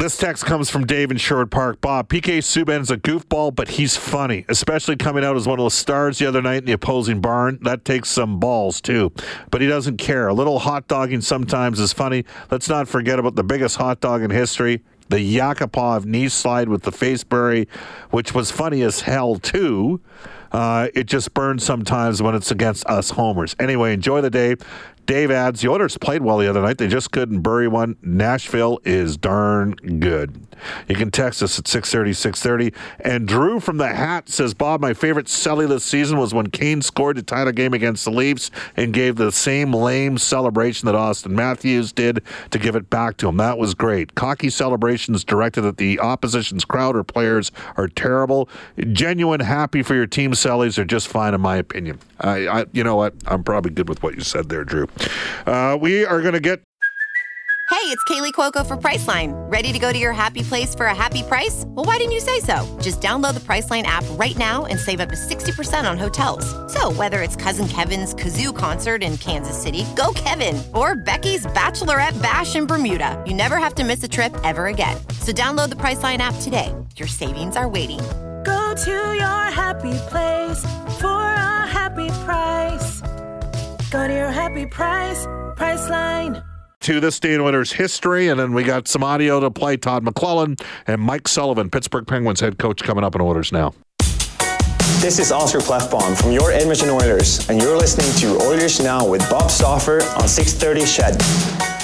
this 0.00 0.18
text 0.18 0.44
comes 0.44 0.68
from 0.68 0.84
Dave 0.84 1.10
in 1.10 1.16
Sherwood 1.16 1.50
Park. 1.50 1.80
Bob, 1.80 2.08
PK 2.08 2.38
Subban's 2.38 2.90
a 2.90 2.98
goofball, 2.98 3.54
but 3.54 3.68
he's 3.68 3.96
funny, 3.96 4.44
especially 4.48 4.96
coming 4.96 5.24
out 5.24 5.36
as 5.36 5.48
one 5.48 5.58
of 5.58 5.64
the 5.64 5.70
stars 5.70 6.18
the 6.18 6.26
other 6.26 6.42
night 6.42 6.58
in 6.58 6.64
the 6.66 6.72
opposing 6.72 7.20
barn. 7.20 7.58
That 7.62 7.84
takes 7.84 8.10
some 8.10 8.38
balls, 8.38 8.82
too. 8.82 9.10
But 9.50 9.62
he 9.62 9.66
doesn't 9.66 9.96
care. 9.96 10.28
A 10.28 10.34
little 10.34 10.58
hot 10.58 10.86
dogging 10.86 11.22
sometimes 11.22 11.80
is 11.80 11.94
funny. 11.94 12.26
Let's 12.50 12.68
not 12.68 12.88
forget 12.88 13.18
about 13.18 13.36
the 13.36 13.44
biggest 13.44 13.76
hot 13.76 14.00
dog 14.00 14.20
in 14.20 14.30
history, 14.30 14.82
the 15.08 15.16
Yakupov 15.16 16.04
knee 16.04 16.28
slide 16.28 16.68
with 16.68 16.82
the 16.82 16.92
facebury, 16.92 17.66
which 18.10 18.34
was 18.34 18.50
funny 18.50 18.82
as 18.82 19.00
hell, 19.00 19.36
too. 19.36 20.02
Uh, 20.52 20.88
it 20.94 21.04
just 21.04 21.34
burns 21.34 21.64
sometimes 21.64 22.22
when 22.22 22.34
it's 22.34 22.50
against 22.50 22.86
us 22.86 23.10
homers. 23.10 23.54
Anyway, 23.58 23.92
enjoy 23.92 24.20
the 24.20 24.30
day. 24.30 24.56
Dave 25.06 25.30
adds, 25.30 25.60
the 25.60 25.68
Oilers 25.68 25.96
played 25.96 26.22
well 26.22 26.38
the 26.38 26.48
other 26.48 26.60
night. 26.60 26.78
They 26.78 26.88
just 26.88 27.12
couldn't 27.12 27.40
bury 27.40 27.68
one. 27.68 27.96
Nashville 28.02 28.80
is 28.84 29.16
darn 29.16 29.74
good. 29.74 30.46
You 30.88 30.96
can 30.96 31.12
text 31.12 31.42
us 31.42 31.58
at 31.58 31.68
630, 31.68 32.12
630. 32.12 32.76
And 33.00 33.28
Drew 33.28 33.60
from 33.60 33.76
the 33.76 33.88
Hat 33.88 34.28
says, 34.28 34.52
Bob, 34.52 34.80
my 34.80 34.94
favorite 34.94 35.26
Selly 35.26 35.68
this 35.68 35.84
season 35.84 36.18
was 36.18 36.34
when 36.34 36.48
Kane 36.48 36.82
scored 36.82 37.16
to 37.16 37.22
tie 37.22 37.44
the 37.44 37.52
game 37.52 37.72
against 37.72 38.04
the 38.04 38.10
Leafs 38.10 38.50
and 38.76 38.92
gave 38.92 39.14
the 39.14 39.30
same 39.30 39.72
lame 39.72 40.18
celebration 40.18 40.86
that 40.86 40.94
Auston 40.96 41.32
Matthews 41.32 41.92
did 41.92 42.22
to 42.50 42.58
give 42.58 42.74
it 42.74 42.90
back 42.90 43.16
to 43.18 43.28
him. 43.28 43.36
That 43.36 43.58
was 43.58 43.74
great. 43.74 44.14
Cocky 44.16 44.50
celebrations 44.50 45.22
directed 45.22 45.64
at 45.64 45.76
the 45.76 46.00
opposition's 46.00 46.64
crowd 46.64 46.96
or 46.96 47.04
players 47.04 47.52
are 47.76 47.88
terrible. 47.88 48.48
Genuine 48.92 49.40
happy 49.40 49.82
for 49.82 49.94
your 49.94 50.06
team 50.06 50.34
Sellys 50.36 50.78
are 50.78 50.84
just 50.84 51.08
fine, 51.08 51.34
in 51.34 51.40
my 51.40 51.56
opinion. 51.56 51.98
I, 52.20 52.46
I 52.48 52.64
you 52.72 52.84
know 52.84 52.96
what? 52.96 53.14
I'm 53.26 53.42
probably 53.42 53.72
good 53.72 53.88
with 53.88 54.02
what 54.02 54.14
you 54.14 54.22
said 54.22 54.48
there, 54.48 54.64
Drew. 54.64 54.88
Uh, 55.46 55.76
we 55.80 56.04
are 56.04 56.20
going 56.22 56.34
to 56.34 56.40
get 56.40 56.62
Hey, 57.68 57.92
it's 57.92 58.02
Kaley 58.04 58.32
Cuoco 58.32 58.64
for 58.64 58.76
Priceline. 58.76 59.32
Ready 59.50 59.72
to 59.72 59.78
go 59.80 59.92
to 59.92 59.98
your 59.98 60.12
happy 60.12 60.42
place 60.42 60.72
for 60.72 60.86
a 60.86 60.94
happy 60.94 61.24
price? 61.24 61.64
Well, 61.66 61.84
why 61.84 61.96
didn't 61.96 62.12
you 62.12 62.20
say 62.20 62.38
so? 62.38 62.64
Just 62.80 63.00
download 63.00 63.34
the 63.34 63.40
Priceline 63.40 63.82
app 63.82 64.04
right 64.12 64.36
now 64.38 64.66
and 64.66 64.78
save 64.78 65.00
up 65.00 65.08
to 65.08 65.16
60% 65.16 65.88
on 65.88 65.98
hotels. 65.98 66.46
So, 66.72 66.92
whether 66.92 67.22
it's 67.22 67.34
Cousin 67.34 67.66
Kevin's 67.66 68.14
Kazoo 68.14 68.56
concert 68.56 69.02
in 69.02 69.16
Kansas 69.18 69.60
City, 69.60 69.84
go 69.96 70.12
Kevin, 70.14 70.62
or 70.74 70.94
Becky's 70.94 71.44
Bachelorette 71.46 72.20
Bash 72.22 72.54
in 72.54 72.66
Bermuda, 72.66 73.22
you 73.26 73.34
never 73.34 73.56
have 73.56 73.74
to 73.76 73.84
miss 73.84 74.02
a 74.04 74.08
trip 74.08 74.34
ever 74.44 74.66
again. 74.66 74.96
So, 75.20 75.32
download 75.32 75.70
the 75.70 75.76
Priceline 75.76 76.18
app 76.18 76.36
today. 76.42 76.72
Your 76.96 77.08
savings 77.08 77.56
are 77.56 77.68
waiting. 77.68 78.00
Go 78.76 78.84
to 78.84 79.16
your 79.16 79.44
happy 79.50 79.94
place 80.10 80.60
for 81.00 81.06
a 81.06 81.66
happy 81.66 82.08
price. 82.26 83.00
Go 83.90 84.06
to 84.06 84.12
your 84.12 84.30
happy 84.30 84.66
price, 84.66 85.24
Priceline 85.56 86.44
to 86.80 87.00
this 87.00 87.18
day 87.18 87.34
in 87.34 87.40
Oilers 87.40 87.72
history, 87.72 88.28
and 88.28 88.38
then 88.38 88.52
we 88.52 88.62
got 88.62 88.86
some 88.86 89.02
audio 89.02 89.40
to 89.40 89.50
play. 89.50 89.78
Todd 89.78 90.04
McLellan 90.04 90.60
and 90.86 91.00
Mike 91.00 91.26
Sullivan, 91.26 91.70
Pittsburgh 91.70 92.06
Penguins 92.06 92.38
head 92.38 92.58
coach, 92.58 92.82
coming 92.82 93.02
up 93.02 93.14
in 93.14 93.22
Oilers 93.22 93.50
now. 93.50 93.72
This 95.00 95.18
is 95.18 95.32
Oscar 95.32 95.60
Klefbom 95.60 96.20
from 96.20 96.32
your 96.32 96.52
Edmonton 96.52 96.90
Oilers, 96.90 97.48
and 97.48 97.60
you're 97.60 97.78
listening 97.78 98.12
to 98.20 98.44
Oilers 98.44 98.78
Now 98.78 99.08
with 99.08 99.28
Bob 99.30 99.50
Stauffer 99.50 100.02
on 100.20 100.28
630 100.28 100.84
CHED. 100.84 101.75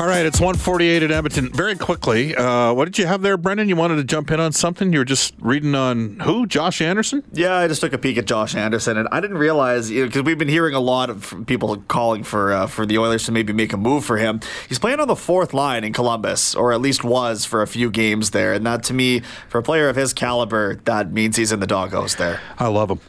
All 0.00 0.06
right, 0.06 0.24
it's 0.24 0.40
148 0.40 1.02
at 1.02 1.10
Edmonton. 1.10 1.52
Very 1.52 1.76
quickly, 1.76 2.34
uh, 2.34 2.72
what 2.72 2.86
did 2.86 2.96
you 2.96 3.04
have 3.04 3.20
there, 3.20 3.36
Brendan? 3.36 3.68
You 3.68 3.76
wanted 3.76 3.96
to 3.96 4.04
jump 4.04 4.30
in 4.30 4.40
on 4.40 4.50
something? 4.50 4.94
You 4.94 5.00
were 5.00 5.04
just 5.04 5.34
reading 5.40 5.74
on 5.74 6.20
who? 6.20 6.46
Josh 6.46 6.80
Anderson? 6.80 7.22
Yeah, 7.34 7.54
I 7.54 7.68
just 7.68 7.82
took 7.82 7.92
a 7.92 7.98
peek 7.98 8.16
at 8.16 8.24
Josh 8.24 8.54
Anderson, 8.54 8.96
and 8.96 9.10
I 9.12 9.20
didn't 9.20 9.36
realize 9.36 9.90
because 9.90 10.16
you 10.16 10.22
know, 10.22 10.26
we've 10.26 10.38
been 10.38 10.48
hearing 10.48 10.74
a 10.74 10.80
lot 10.80 11.10
of 11.10 11.44
people 11.46 11.76
calling 11.88 12.24
for 12.24 12.50
uh, 12.50 12.66
for 12.66 12.86
the 12.86 12.96
Oilers 12.96 13.24
to 13.24 13.32
maybe 13.32 13.52
make 13.52 13.74
a 13.74 13.76
move 13.76 14.02
for 14.02 14.16
him. 14.16 14.40
He's 14.70 14.78
playing 14.78 15.00
on 15.00 15.06
the 15.06 15.14
fourth 15.14 15.52
line 15.52 15.84
in 15.84 15.92
Columbus, 15.92 16.54
or 16.54 16.72
at 16.72 16.80
least 16.80 17.04
was 17.04 17.44
for 17.44 17.60
a 17.60 17.66
few 17.66 17.90
games 17.90 18.30
there, 18.30 18.54
and 18.54 18.64
that 18.64 18.82
to 18.84 18.94
me, 18.94 19.20
for 19.50 19.58
a 19.58 19.62
player 19.62 19.90
of 19.90 19.96
his 19.96 20.14
caliber, 20.14 20.76
that 20.86 21.12
means 21.12 21.36
he's 21.36 21.52
in 21.52 21.60
the 21.60 21.66
doghouse 21.66 22.14
there. 22.14 22.40
I 22.58 22.68
love 22.68 22.90
him 22.90 23.00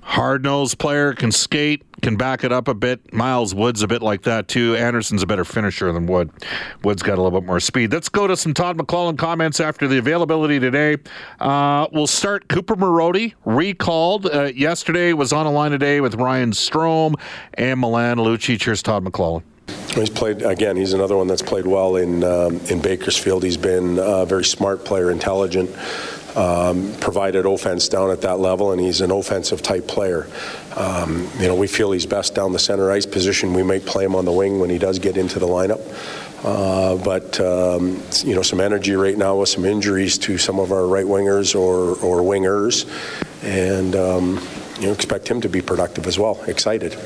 hard 0.00 0.42
nosed 0.42 0.78
player, 0.78 1.14
can 1.14 1.32
skate, 1.32 1.82
can 2.02 2.16
back 2.16 2.44
it 2.44 2.52
up 2.52 2.68
a 2.68 2.74
bit. 2.74 3.12
Miles 3.12 3.54
Wood's 3.54 3.82
a 3.82 3.88
bit 3.88 4.02
like 4.02 4.22
that 4.22 4.48
too. 4.48 4.74
Anderson's 4.76 5.22
a 5.22 5.26
better 5.26 5.44
finisher 5.44 5.92
than 5.92 6.06
Wood. 6.06 6.30
Wood's 6.82 7.02
got 7.02 7.18
a 7.18 7.22
little 7.22 7.40
bit 7.40 7.46
more 7.46 7.60
speed. 7.60 7.92
Let's 7.92 8.08
go 8.08 8.26
to 8.26 8.36
some 8.36 8.52
Todd 8.54 8.76
McLellan 8.76 9.16
comments 9.16 9.60
after 9.60 9.86
the 9.88 9.98
availability 9.98 10.58
today. 10.58 10.96
Uh, 11.40 11.86
we'll 11.92 12.06
start. 12.06 12.48
Cooper 12.48 12.76
Marody 12.76 13.34
recalled 13.44 14.26
uh, 14.26 14.44
yesterday, 14.54 15.12
was 15.12 15.32
on 15.32 15.46
a 15.46 15.50
line 15.50 15.70
today 15.70 16.00
with 16.00 16.16
Ryan 16.16 16.50
Strome 16.50 17.14
and 17.54 17.80
Milan 17.80 18.18
Lucic. 18.18 18.62
Here's 18.62 18.82
Todd 18.82 19.04
McLellan. 19.04 19.42
He's 19.94 20.10
played 20.10 20.42
again. 20.42 20.76
He's 20.76 20.92
another 20.92 21.16
one 21.16 21.26
that's 21.28 21.42
played 21.42 21.66
well 21.66 21.96
in 21.96 22.24
um, 22.24 22.60
in 22.66 22.80
Bakersfield. 22.80 23.42
He's 23.42 23.56
been 23.56 23.98
a 23.98 24.26
very 24.26 24.44
smart 24.44 24.84
player, 24.84 25.10
intelligent 25.10 25.70
um, 26.36 26.94
provided 27.00 27.46
offense 27.46 27.88
down 27.88 28.10
at 28.10 28.22
that 28.22 28.38
level, 28.38 28.72
and 28.72 28.80
he's 28.80 29.00
an 29.00 29.10
offensive 29.10 29.62
type 29.62 29.86
player. 29.86 30.28
Um, 30.76 31.28
you 31.38 31.48
know, 31.48 31.54
we 31.54 31.66
feel 31.66 31.92
he's 31.92 32.06
best 32.06 32.34
down 32.34 32.52
the 32.52 32.58
center 32.58 32.90
ice 32.90 33.06
position. 33.06 33.54
We 33.54 33.62
might 33.62 33.84
play 33.84 34.04
him 34.04 34.14
on 34.14 34.24
the 34.24 34.32
wing 34.32 34.60
when 34.60 34.70
he 34.70 34.78
does 34.78 34.98
get 34.98 35.16
into 35.16 35.38
the 35.38 35.46
lineup. 35.46 35.80
Uh, 36.44 36.96
but 36.96 37.38
um, 37.40 38.02
you 38.24 38.34
know, 38.34 38.42
some 38.42 38.60
energy 38.60 38.94
right 38.94 39.16
now 39.16 39.36
with 39.36 39.48
some 39.48 39.64
injuries 39.64 40.18
to 40.18 40.38
some 40.38 40.58
of 40.58 40.72
our 40.72 40.86
right 40.86 41.06
wingers 41.06 41.54
or, 41.54 41.96
or 42.04 42.20
wingers, 42.20 42.86
and 43.44 43.94
um, 43.94 44.40
you 44.80 44.88
know, 44.88 44.92
expect 44.92 45.28
him 45.28 45.40
to 45.40 45.48
be 45.48 45.60
productive 45.60 46.06
as 46.06 46.18
well. 46.18 46.42
Excited. 46.48 46.96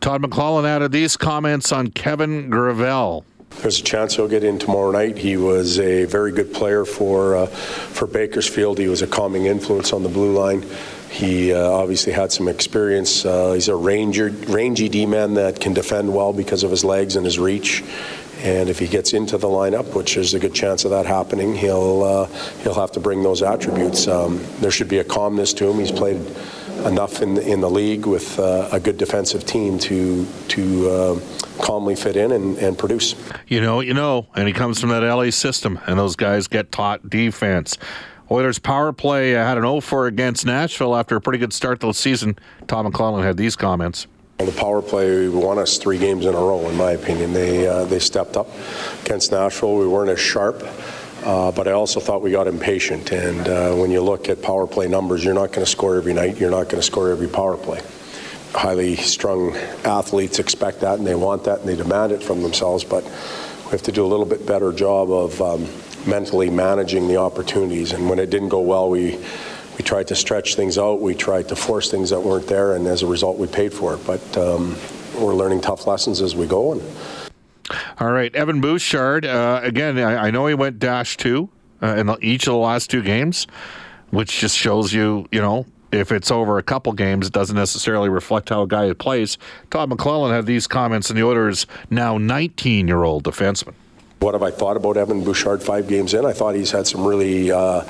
Todd 0.00 0.22
McLellan 0.22 0.64
added 0.64 0.90
these 0.92 1.16
comments 1.16 1.70
on 1.70 1.88
Kevin 1.88 2.50
Gravel. 2.50 3.24
There's 3.60 3.80
a 3.80 3.82
chance 3.82 4.14
he'll 4.16 4.28
get 4.28 4.44
in 4.44 4.58
tomorrow 4.58 4.90
night. 4.90 5.16
He 5.16 5.36
was 5.36 5.78
a 5.78 6.04
very 6.04 6.32
good 6.32 6.52
player 6.52 6.84
for 6.84 7.36
uh, 7.36 7.46
for 7.46 8.06
Bakersfield. 8.06 8.78
He 8.78 8.88
was 8.88 9.00
a 9.00 9.06
calming 9.06 9.46
influence 9.46 9.92
on 9.92 10.02
the 10.02 10.08
blue 10.10 10.36
line. 10.36 10.64
He 11.10 11.52
uh, 11.52 11.70
obviously 11.70 12.12
had 12.12 12.32
some 12.32 12.48
experience. 12.48 13.24
Uh, 13.24 13.52
he's 13.52 13.68
a 13.68 13.76
ranger, 13.76 14.30
rangy 14.48 14.88
D-man 14.88 15.34
that 15.34 15.60
can 15.60 15.72
defend 15.72 16.12
well 16.12 16.32
because 16.32 16.64
of 16.64 16.72
his 16.72 16.84
legs 16.84 17.14
and 17.14 17.24
his 17.24 17.38
reach. 17.38 17.84
And 18.42 18.68
if 18.68 18.80
he 18.80 18.88
gets 18.88 19.12
into 19.14 19.38
the 19.38 19.46
lineup, 19.46 19.94
which 19.94 20.16
there's 20.16 20.34
a 20.34 20.40
good 20.40 20.54
chance 20.54 20.84
of 20.84 20.90
that 20.90 21.06
happening, 21.06 21.54
he'll 21.54 22.02
uh, 22.02 22.26
he'll 22.62 22.74
have 22.74 22.92
to 22.92 23.00
bring 23.00 23.22
those 23.22 23.42
attributes. 23.42 24.08
Um, 24.08 24.44
there 24.60 24.72
should 24.72 24.88
be 24.88 24.98
a 24.98 25.04
calmness 25.04 25.54
to 25.54 25.70
him. 25.70 25.78
He's 25.78 25.92
played 25.92 26.20
enough 26.86 27.22
in 27.22 27.34
the, 27.34 27.46
in 27.46 27.60
the 27.60 27.70
league 27.70 28.06
with 28.06 28.38
uh, 28.38 28.68
a 28.72 28.80
good 28.80 28.98
defensive 28.98 29.44
team 29.44 29.78
to 29.80 30.26
to 30.48 30.90
uh, 30.90 31.20
calmly 31.58 31.94
fit 31.94 32.16
in 32.16 32.32
and, 32.32 32.58
and 32.58 32.78
produce. 32.78 33.14
You 33.48 33.60
know, 33.60 33.80
you 33.80 33.94
know, 33.94 34.26
and 34.34 34.46
he 34.46 34.52
comes 34.52 34.80
from 34.80 34.90
that 34.90 35.02
LA 35.02 35.30
system, 35.30 35.78
and 35.86 35.98
those 35.98 36.16
guys 36.16 36.46
get 36.48 36.72
taught 36.72 37.08
defense. 37.08 37.78
Oilers 38.30 38.58
power 38.58 38.92
play 38.92 39.36
uh, 39.36 39.44
had 39.44 39.58
an 39.58 39.64
0 39.64 39.80
4 39.80 40.06
against 40.06 40.46
Nashville 40.46 40.96
after 40.96 41.16
a 41.16 41.20
pretty 41.20 41.38
good 41.38 41.52
start 41.52 41.80
to 41.80 41.86
the 41.86 41.94
season. 41.94 42.36
Tom 42.66 42.90
McLellan 42.90 43.22
had 43.22 43.36
these 43.36 43.56
comments. 43.56 44.06
The 44.38 44.50
power 44.50 44.82
play 44.82 45.28
won 45.28 45.58
us 45.58 45.78
three 45.78 45.98
games 45.98 46.26
in 46.26 46.34
a 46.34 46.38
row, 46.38 46.68
in 46.68 46.76
my 46.76 46.92
opinion. 46.92 47.32
They 47.32 47.68
uh, 47.68 47.84
they 47.84 47.98
stepped 47.98 48.36
up 48.36 48.48
against 49.04 49.30
Nashville. 49.30 49.76
We 49.76 49.86
weren't 49.86 50.10
as 50.10 50.18
sharp. 50.18 50.62
Uh, 51.24 51.50
but 51.50 51.66
I 51.66 51.72
also 51.72 52.00
thought 52.00 52.20
we 52.20 52.30
got 52.30 52.46
impatient. 52.46 53.10
And 53.10 53.48
uh, 53.48 53.74
when 53.74 53.90
you 53.90 54.02
look 54.02 54.28
at 54.28 54.42
power 54.42 54.66
play 54.66 54.88
numbers, 54.88 55.24
you're 55.24 55.32
not 55.32 55.52
going 55.52 55.64
to 55.64 55.70
score 55.70 55.96
every 55.96 56.12
night. 56.12 56.38
You're 56.38 56.50
not 56.50 56.64
going 56.64 56.76
to 56.76 56.82
score 56.82 57.10
every 57.10 57.28
power 57.28 57.56
play. 57.56 57.80
Highly 58.52 58.96
strung 58.96 59.56
athletes 59.84 60.38
expect 60.38 60.80
that, 60.80 60.98
and 60.98 61.06
they 61.06 61.14
want 61.14 61.44
that, 61.44 61.60
and 61.60 61.68
they 61.68 61.76
demand 61.76 62.12
it 62.12 62.22
from 62.22 62.42
themselves. 62.42 62.84
But 62.84 63.04
we 63.04 63.70
have 63.70 63.82
to 63.82 63.92
do 63.92 64.04
a 64.04 64.06
little 64.06 64.26
bit 64.26 64.46
better 64.46 64.70
job 64.70 65.10
of 65.10 65.40
um, 65.40 65.66
mentally 66.06 66.50
managing 66.50 67.08
the 67.08 67.16
opportunities. 67.16 67.92
And 67.92 68.08
when 68.08 68.18
it 68.18 68.28
didn't 68.28 68.50
go 68.50 68.60
well, 68.60 68.90
we 68.90 69.18
we 69.78 69.82
tried 69.82 70.06
to 70.08 70.14
stretch 70.14 70.54
things 70.54 70.78
out. 70.78 71.00
We 71.00 71.14
tried 71.14 71.48
to 71.48 71.56
force 71.56 71.90
things 71.90 72.10
that 72.10 72.20
weren't 72.20 72.46
there, 72.46 72.76
and 72.76 72.86
as 72.86 73.02
a 73.02 73.06
result, 73.06 73.38
we 73.38 73.46
paid 73.46 73.72
for 73.72 73.94
it. 73.94 74.06
But 74.06 74.36
um, 74.36 74.76
we're 75.18 75.34
learning 75.34 75.62
tough 75.62 75.86
lessons 75.86 76.20
as 76.20 76.36
we 76.36 76.46
go. 76.46 76.72
And 76.72 77.23
all 77.98 78.10
right, 78.10 78.34
Evan 78.34 78.60
Bouchard. 78.60 79.24
Uh, 79.24 79.60
again, 79.62 79.98
I, 79.98 80.26
I, 80.26 80.30
know 80.30 80.46
he 80.46 80.54
went 80.54 80.78
dash 80.78 81.16
two 81.16 81.48
uh, 81.82 81.94
in 81.96 82.14
each 82.22 82.46
of 82.46 82.52
the 82.52 82.58
last 82.58 82.90
two 82.90 83.02
games, 83.02 83.46
which 84.10 84.40
just 84.40 84.56
shows 84.56 84.92
you, 84.92 85.26
you 85.30 85.40
know, 85.40 85.66
if 85.92 86.10
it's 86.10 86.30
over 86.30 86.58
a 86.58 86.62
couple 86.62 86.92
games, 86.92 87.28
it 87.28 87.32
doesn't 87.32 87.56
necessarily 87.56 88.08
reflect 88.08 88.48
how 88.48 88.62
a 88.62 88.66
guy 88.66 88.92
plays. 88.94 89.38
Todd 89.70 89.90
McLellan 89.90 90.32
had 90.32 90.46
these 90.46 90.66
comments 90.66 91.10
in 91.10 91.16
the 91.16 91.22
Oilers' 91.22 91.66
now 91.90 92.18
19 92.18 92.88
year 92.88 93.04
old 93.04 93.24
defenseman. 93.24 93.74
What 94.20 94.34
have 94.34 94.42
I 94.42 94.50
thought 94.50 94.76
about 94.76 94.96
Evan 94.96 95.22
Bouchard 95.22 95.62
five 95.62 95.86
games 95.86 96.14
in? 96.14 96.24
I 96.24 96.32
thought 96.32 96.54
he's 96.54 96.70
had 96.70 96.86
some 96.86 97.04
really 97.04 97.50
uh, 97.52 97.84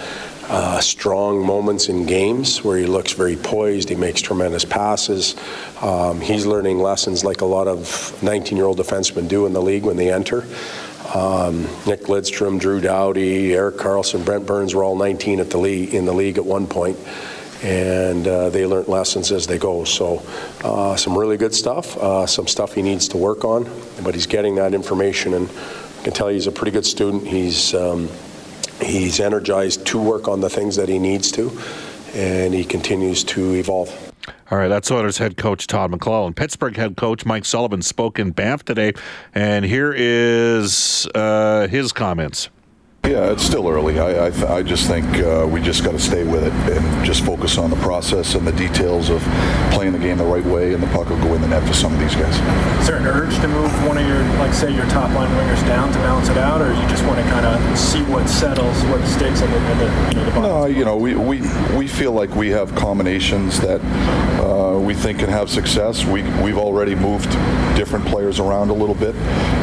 uh, 0.48 0.80
strong 0.80 1.44
moments 1.44 1.88
in 1.88 2.06
games 2.06 2.62
where 2.62 2.78
he 2.78 2.86
looks 2.86 3.12
very 3.12 3.36
poised. 3.36 3.88
He 3.88 3.94
makes 3.94 4.20
tremendous 4.20 4.64
passes. 4.64 5.36
Um, 5.80 6.20
he's 6.20 6.46
learning 6.46 6.78
lessons 6.78 7.24
like 7.24 7.40
a 7.40 7.46
lot 7.46 7.66
of 7.66 8.22
19 8.22 8.56
year 8.56 8.66
old 8.66 8.78
defensemen 8.78 9.28
do 9.28 9.46
in 9.46 9.52
the 9.52 9.62
league 9.62 9.84
when 9.84 9.96
they 9.96 10.12
enter. 10.12 10.46
Um, 11.14 11.62
Nick 11.86 12.04
Lidstrom, 12.04 12.58
Drew 12.58 12.80
Doughty, 12.80 13.54
Erik 13.54 13.76
Karlsson, 13.76 14.24
Brent 14.24 14.46
Burns 14.46 14.74
were 14.74 14.82
all 14.82 14.96
19 14.96 15.40
at 15.40 15.50
the 15.50 15.58
league, 15.58 15.94
in 15.94 16.06
the 16.06 16.14
league 16.14 16.38
at 16.38 16.44
one 16.44 16.66
point 16.66 16.98
and 17.64 18.28
uh, 18.28 18.50
they 18.50 18.66
learned 18.66 18.88
lessons 18.88 19.32
as 19.32 19.46
they 19.46 19.56
go. 19.56 19.84
So, 19.84 20.22
uh, 20.62 20.96
some 20.96 21.16
really 21.16 21.38
good 21.38 21.54
stuff, 21.54 21.96
uh, 21.96 22.26
some 22.26 22.46
stuff 22.46 22.74
he 22.74 22.82
needs 22.82 23.08
to 23.08 23.16
work 23.16 23.42
on, 23.42 23.64
but 24.02 24.14
he's 24.14 24.26
getting 24.26 24.56
that 24.56 24.74
information 24.74 25.32
and 25.32 25.48
I 25.48 26.04
can 26.04 26.12
tell 26.12 26.30
you 26.30 26.34
he's 26.34 26.46
a 26.46 26.52
pretty 26.52 26.72
good 26.72 26.84
student. 26.84 27.26
He's 27.26 27.74
um, 27.74 28.10
he's 28.82 29.20
energized 29.20 29.86
to 29.86 30.00
work 30.00 30.28
on 30.28 30.40
the 30.40 30.50
things 30.50 30.76
that 30.76 30.88
he 30.88 30.98
needs 30.98 31.30
to, 31.32 31.58
and 32.14 32.54
he 32.54 32.64
continues 32.64 33.24
to 33.24 33.54
evolve. 33.54 33.90
All 34.50 34.58
right, 34.58 34.68
that's 34.68 34.90
Oilers 34.90 35.18
head 35.18 35.36
coach 35.36 35.66
Todd 35.66 35.90
McLellan. 35.90 36.34
Pittsburgh 36.34 36.76
head 36.76 36.96
coach 36.96 37.26
Mike 37.26 37.44
Sullivan 37.44 37.82
spoke 37.82 38.18
in 38.18 38.30
Banff 38.30 38.64
today, 38.64 38.92
and 39.34 39.64
here 39.64 39.92
is 39.96 41.08
uh, 41.14 41.66
his 41.68 41.92
comments. 41.92 42.50
Yeah, 43.04 43.32
it's 43.32 43.42
still 43.42 43.68
early. 43.68 43.98
I, 43.98 44.26
I, 44.26 44.30
th- 44.30 44.44
I 44.44 44.62
just 44.62 44.86
think 44.86 45.04
uh, 45.18 45.46
we 45.46 45.60
just 45.60 45.84
got 45.84 45.92
to 45.92 45.98
stay 45.98 46.24
with 46.24 46.42
it 46.42 46.52
and 46.74 47.04
just 47.04 47.22
focus 47.22 47.58
on 47.58 47.68
the 47.68 47.76
process 47.76 48.34
and 48.34 48.46
the 48.46 48.52
details 48.52 49.10
of 49.10 49.20
playing 49.72 49.92
the 49.92 49.98
game 49.98 50.16
the 50.16 50.24
right 50.24 50.44
way, 50.44 50.72
and 50.72 50.82
the 50.82 50.86
puck 50.86 51.10
will 51.10 51.20
go 51.20 51.34
in 51.34 51.42
the 51.42 51.48
net 51.48 51.62
for 51.68 51.74
some 51.74 51.92
of 51.92 52.00
these 52.00 52.14
guys. 52.14 52.34
Is 52.80 52.86
there 52.86 52.96
an 52.96 53.06
urge 53.06 53.34
to 53.40 53.48
move 53.48 53.70
one 53.86 53.98
of 53.98 54.08
your, 54.08 54.22
like, 54.38 54.54
say, 54.54 54.74
your 54.74 54.86
top 54.86 55.10
line 55.10 55.28
wingers 55.36 55.60
down 55.66 55.92
to 55.92 55.98
balance 55.98 56.30
it 56.30 56.38
out, 56.38 56.62
or 56.62 56.72
you 56.72 56.88
just 56.88 57.04
want 57.04 57.18
to 57.18 57.24
kind 57.24 57.44
of 57.44 57.78
see 57.78 58.02
what 58.04 58.26
settles, 58.26 58.82
what 58.84 59.06
sticks 59.06 59.42
in 59.42 59.50
the, 59.50 59.56
in 59.72 59.78
the, 59.78 59.84
you 59.84 60.14
know, 60.14 60.24
the 60.24 60.30
bottom? 60.30 60.42
No, 60.42 60.64
you 60.64 60.84
know, 60.86 60.96
we, 60.96 61.14
we, 61.14 61.42
we 61.76 61.86
feel 61.86 62.12
like 62.12 62.34
we 62.34 62.48
have 62.48 62.74
combinations 62.74 63.60
that 63.60 63.82
uh, 64.40 64.78
we 64.80 64.94
think 64.94 65.18
can 65.18 65.28
have 65.28 65.50
success. 65.50 66.06
We, 66.06 66.22
we've 66.42 66.58
already 66.58 66.94
moved 66.94 67.30
different 67.76 68.06
players 68.06 68.40
around 68.40 68.70
a 68.70 68.74
little 68.74 68.94
bit 68.94 69.14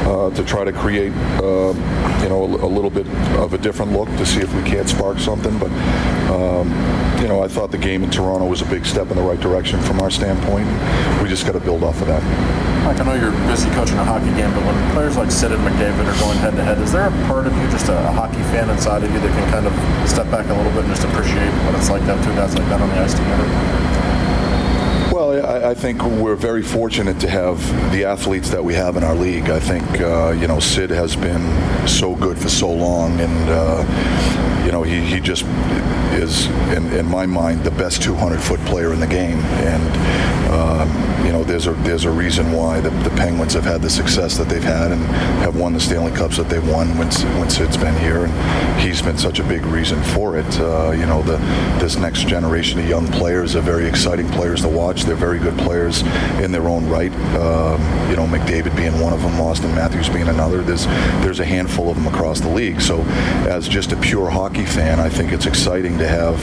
uh, 0.05 0.29
to 0.29 0.43
try 0.43 0.63
to 0.63 0.71
create, 0.71 1.11
uh, 1.41 1.73
you 2.21 2.29
know, 2.29 2.43
a, 2.43 2.65
a 2.65 2.69
little 2.69 2.91
bit 2.91 3.07
of 3.37 3.53
a 3.53 3.57
different 3.57 3.91
look 3.91 4.09
to 4.09 4.25
see 4.25 4.39
if 4.39 4.53
we 4.53 4.63
can't 4.63 4.89
spark 4.89 5.19
something. 5.19 5.57
But 5.59 5.71
um, 6.31 6.69
you 7.21 7.27
know, 7.27 7.43
I 7.43 7.47
thought 7.47 7.71
the 7.71 7.77
game 7.77 8.03
in 8.03 8.09
Toronto 8.09 8.45
was 8.45 8.61
a 8.61 8.65
big 8.65 8.85
step 8.85 9.11
in 9.11 9.17
the 9.17 9.23
right 9.23 9.39
direction 9.39 9.79
from 9.81 10.01
our 10.01 10.09
standpoint. 10.09 10.67
We 11.21 11.29
just 11.29 11.45
got 11.45 11.53
to 11.53 11.59
build 11.59 11.83
off 11.83 12.01
of 12.01 12.07
that. 12.07 12.23
Mike, 12.83 12.99
I 12.99 13.03
know 13.05 13.13
you're 13.13 13.31
busy 13.45 13.69
coaching 13.77 13.97
a 13.97 14.03
hockey 14.03 14.33
game, 14.33 14.49
but 14.57 14.65
when 14.65 14.73
players 14.93 15.15
like 15.15 15.29
Sid 15.29 15.51
and 15.51 15.61
McDavid 15.61 16.01
are 16.09 16.19
going 16.19 16.37
head 16.39 16.55
to 16.55 16.63
head, 16.63 16.79
is 16.79 16.91
there 16.91 17.07
a 17.07 17.11
part 17.29 17.45
of 17.45 17.53
you, 17.53 17.69
just 17.69 17.89
a, 17.89 18.09
a, 18.09 18.11
hockey 18.11 18.41
fan 18.49 18.71
inside 18.71 19.03
of 19.03 19.13
you, 19.13 19.19
that 19.19 19.29
can 19.29 19.51
kind 19.53 19.67
of 19.67 20.09
step 20.09 20.25
back 20.31 20.49
a 20.49 20.53
little 20.53 20.71
bit 20.71 20.85
and 20.85 20.89
just 20.89 21.05
appreciate 21.05 21.53
what 21.61 21.75
it's 21.75 21.91
like 21.91 22.01
to 22.09 22.15
have 22.17 22.25
two 22.25 22.33
guys 22.33 22.57
like 22.57 22.67
that 22.69 22.81
on 22.81 22.89
the 22.89 22.97
ice 22.97 23.13
together? 23.13 23.90
Well, 25.21 25.45
I, 25.45 25.69
I, 25.69 25.73
think 25.75 26.01
we're 26.01 26.35
very 26.35 26.63
fortunate 26.63 27.19
to 27.19 27.29
have 27.29 27.59
the 27.91 28.05
athletes 28.05 28.49
that 28.49 28.63
we 28.63 28.73
have 28.73 28.97
in 28.97 29.03
our 29.03 29.13
league. 29.13 29.51
I 29.51 29.59
think 29.59 29.83
uh, 30.01 30.31
you 30.31 30.47
know 30.47 30.59
Sid 30.59 30.89
has 30.89 31.15
been 31.15 31.87
so 31.87 32.15
good 32.15 32.39
for 32.39 32.49
so 32.49 32.71
long, 32.73 33.19
and 33.19 33.49
uh, 33.51 34.65
you 34.65 34.71
know 34.71 34.81
he, 34.81 34.99
he 35.01 35.19
just 35.19 35.45
is, 36.13 36.47
in, 36.75 36.91
in, 36.93 37.05
my 37.05 37.25
mind, 37.25 37.63
the 37.63 37.71
best 37.71 38.01
200 38.01 38.41
foot 38.41 38.59
player 38.61 38.93
in 38.93 38.99
the 38.99 39.07
game. 39.07 39.39
And 39.39 40.41
um, 40.51 41.25
you 41.25 41.31
know 41.31 41.43
there's 41.43 41.67
a 41.67 41.71
there's 41.85 42.05
a 42.05 42.11
reason 42.11 42.51
why 42.51 42.79
the, 42.79 42.89
the, 42.89 43.09
Penguins 43.11 43.53
have 43.53 43.63
had 43.63 43.81
the 43.81 43.89
success 43.89 44.37
that 44.37 44.49
they've 44.49 44.63
had 44.63 44.91
and 44.91 45.01
have 45.45 45.55
won 45.55 45.73
the 45.73 45.79
Stanley 45.79 46.11
Cups 46.11 46.37
that 46.37 46.49
they've 46.49 46.67
won 46.67 46.89
when 46.97 47.09
when 47.39 47.49
Sid's 47.49 47.77
been 47.77 47.97
here, 47.99 48.25
and 48.25 48.81
he's 48.81 49.01
been 49.01 49.17
such 49.17 49.39
a 49.39 49.43
big 49.43 49.65
reason 49.65 50.01
for 50.03 50.37
it. 50.37 50.59
Uh, 50.59 50.91
you 50.91 51.05
know 51.05 51.21
the 51.21 51.37
this 51.79 51.95
next 51.97 52.27
generation 52.27 52.79
of 52.79 52.89
young 52.89 53.07
players 53.07 53.55
are 53.55 53.61
very 53.61 53.85
exciting 53.87 54.27
players 54.29 54.61
to 54.61 54.69
watch. 54.69 55.03
They're 55.11 55.17
very 55.17 55.39
good 55.39 55.57
players 55.57 56.03
in 56.41 56.53
their 56.53 56.69
own 56.69 56.87
right. 56.87 57.11
Um, 57.35 57.81
you 58.09 58.15
know, 58.15 58.25
McDavid 58.25 58.73
being 58.77 58.97
one 59.01 59.11
of 59.11 59.21
them, 59.21 59.33
Auston 59.33 59.75
Matthews 59.75 60.07
being 60.07 60.29
another. 60.29 60.61
There's 60.61 60.85
there's 61.21 61.41
a 61.41 61.45
handful 61.45 61.89
of 61.89 61.97
them 61.97 62.07
across 62.07 62.39
the 62.39 62.47
league. 62.47 62.79
So, 62.79 63.01
as 63.45 63.67
just 63.67 63.91
a 63.91 63.97
pure 63.97 64.29
hockey 64.29 64.63
fan, 64.63 65.01
I 65.01 65.09
think 65.09 65.33
it's 65.33 65.47
exciting 65.47 65.97
to 65.97 66.07
have 66.07 66.41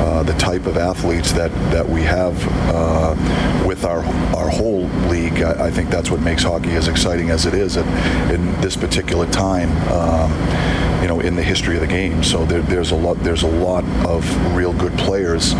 uh, 0.00 0.22
the 0.22 0.34
type 0.34 0.66
of 0.66 0.76
athletes 0.76 1.32
that 1.32 1.50
that 1.72 1.88
we 1.88 2.02
have 2.02 2.36
uh, 2.74 3.64
with 3.66 3.86
our 3.86 4.04
our 4.36 4.50
whole 4.50 4.82
league. 5.08 5.40
I, 5.40 5.68
I, 5.68 5.70
think 5.70 5.88
that's 5.88 6.10
what 6.10 6.20
makes 6.20 6.42
hockey 6.42 6.72
as 6.72 6.88
exciting 6.88 7.30
as 7.30 7.46
it 7.46 7.54
is 7.54 7.78
at, 7.78 7.86
in 8.30 8.60
this 8.60 8.76
particular 8.76 9.24
time. 9.30 9.70
Um, 9.90 10.30
you 11.00 11.08
know, 11.08 11.20
in 11.20 11.34
the 11.34 11.42
history 11.42 11.76
of 11.76 11.80
the 11.80 11.86
game. 11.86 12.22
So 12.22 12.44
there, 12.44 12.60
there's 12.62 12.90
a 12.90 12.96
lot. 12.96 13.18
There's 13.20 13.42
a 13.42 13.48
lot 13.48 13.84
of 14.06 14.54
real 14.54 14.72
good 14.74 14.96
players 14.98 15.54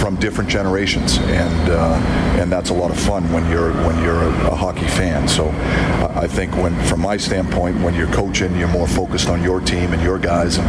from 0.00 0.16
different 0.16 0.48
generations, 0.48 1.18
and 1.18 1.70
uh, 1.70 1.97
and 2.38 2.52
that's 2.52 2.70
a 2.70 2.74
lot 2.74 2.90
of 2.90 2.98
fun 2.98 3.30
when 3.32 3.50
you're 3.50 3.72
when 3.84 4.02
you're 4.02 4.22
a, 4.22 4.50
a 4.50 4.54
hockey 4.54 4.86
fan. 4.86 5.26
So 5.26 5.48
I 6.14 6.26
think 6.26 6.56
when, 6.56 6.74
from 6.84 7.00
my 7.00 7.16
standpoint, 7.16 7.80
when 7.80 7.94
you're 7.94 8.12
coaching, 8.12 8.56
you're 8.56 8.68
more 8.68 8.86
focused 8.86 9.28
on 9.28 9.42
your 9.42 9.60
team 9.60 9.92
and 9.92 10.02
your 10.02 10.18
guys, 10.18 10.58
and, 10.58 10.66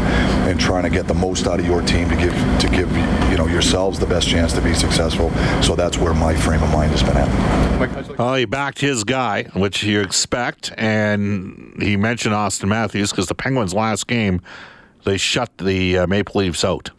and 0.49 0.59
trying 0.59 0.83
to 0.83 0.89
get 0.89 1.07
the 1.07 1.13
most 1.13 1.47
out 1.47 1.59
of 1.59 1.65
your 1.65 1.81
team 1.81 2.09
to 2.09 2.15
give 2.15 2.33
to 2.33 2.69
give 2.69 2.91
you 3.31 3.37
know 3.37 3.47
yourselves 3.47 3.99
the 3.99 4.05
best 4.05 4.27
chance 4.27 4.53
to 4.53 4.61
be 4.61 4.73
successful. 4.73 5.31
So 5.61 5.75
that's 5.75 5.97
where 5.97 6.13
my 6.13 6.35
frame 6.35 6.63
of 6.63 6.71
mind 6.71 6.91
has 6.91 7.03
been 7.03 7.17
at. 7.17 8.17
Well, 8.17 8.35
he 8.35 8.45
backed 8.45 8.79
his 8.79 9.03
guy, 9.03 9.43
which 9.53 9.83
you 9.83 10.01
expect, 10.01 10.73
and 10.77 11.75
he 11.81 11.97
mentioned 11.97 12.33
Auston 12.33 12.67
Matthews 12.67 13.11
because 13.11 13.27
the 13.27 13.35
Penguins 13.35 13.73
last 13.73 14.07
game, 14.07 14.41
they 15.05 15.17
shut 15.17 15.57
the 15.57 15.99
uh, 15.99 16.07
Maple 16.07 16.41
Leafs 16.41 16.65
out 16.65 16.91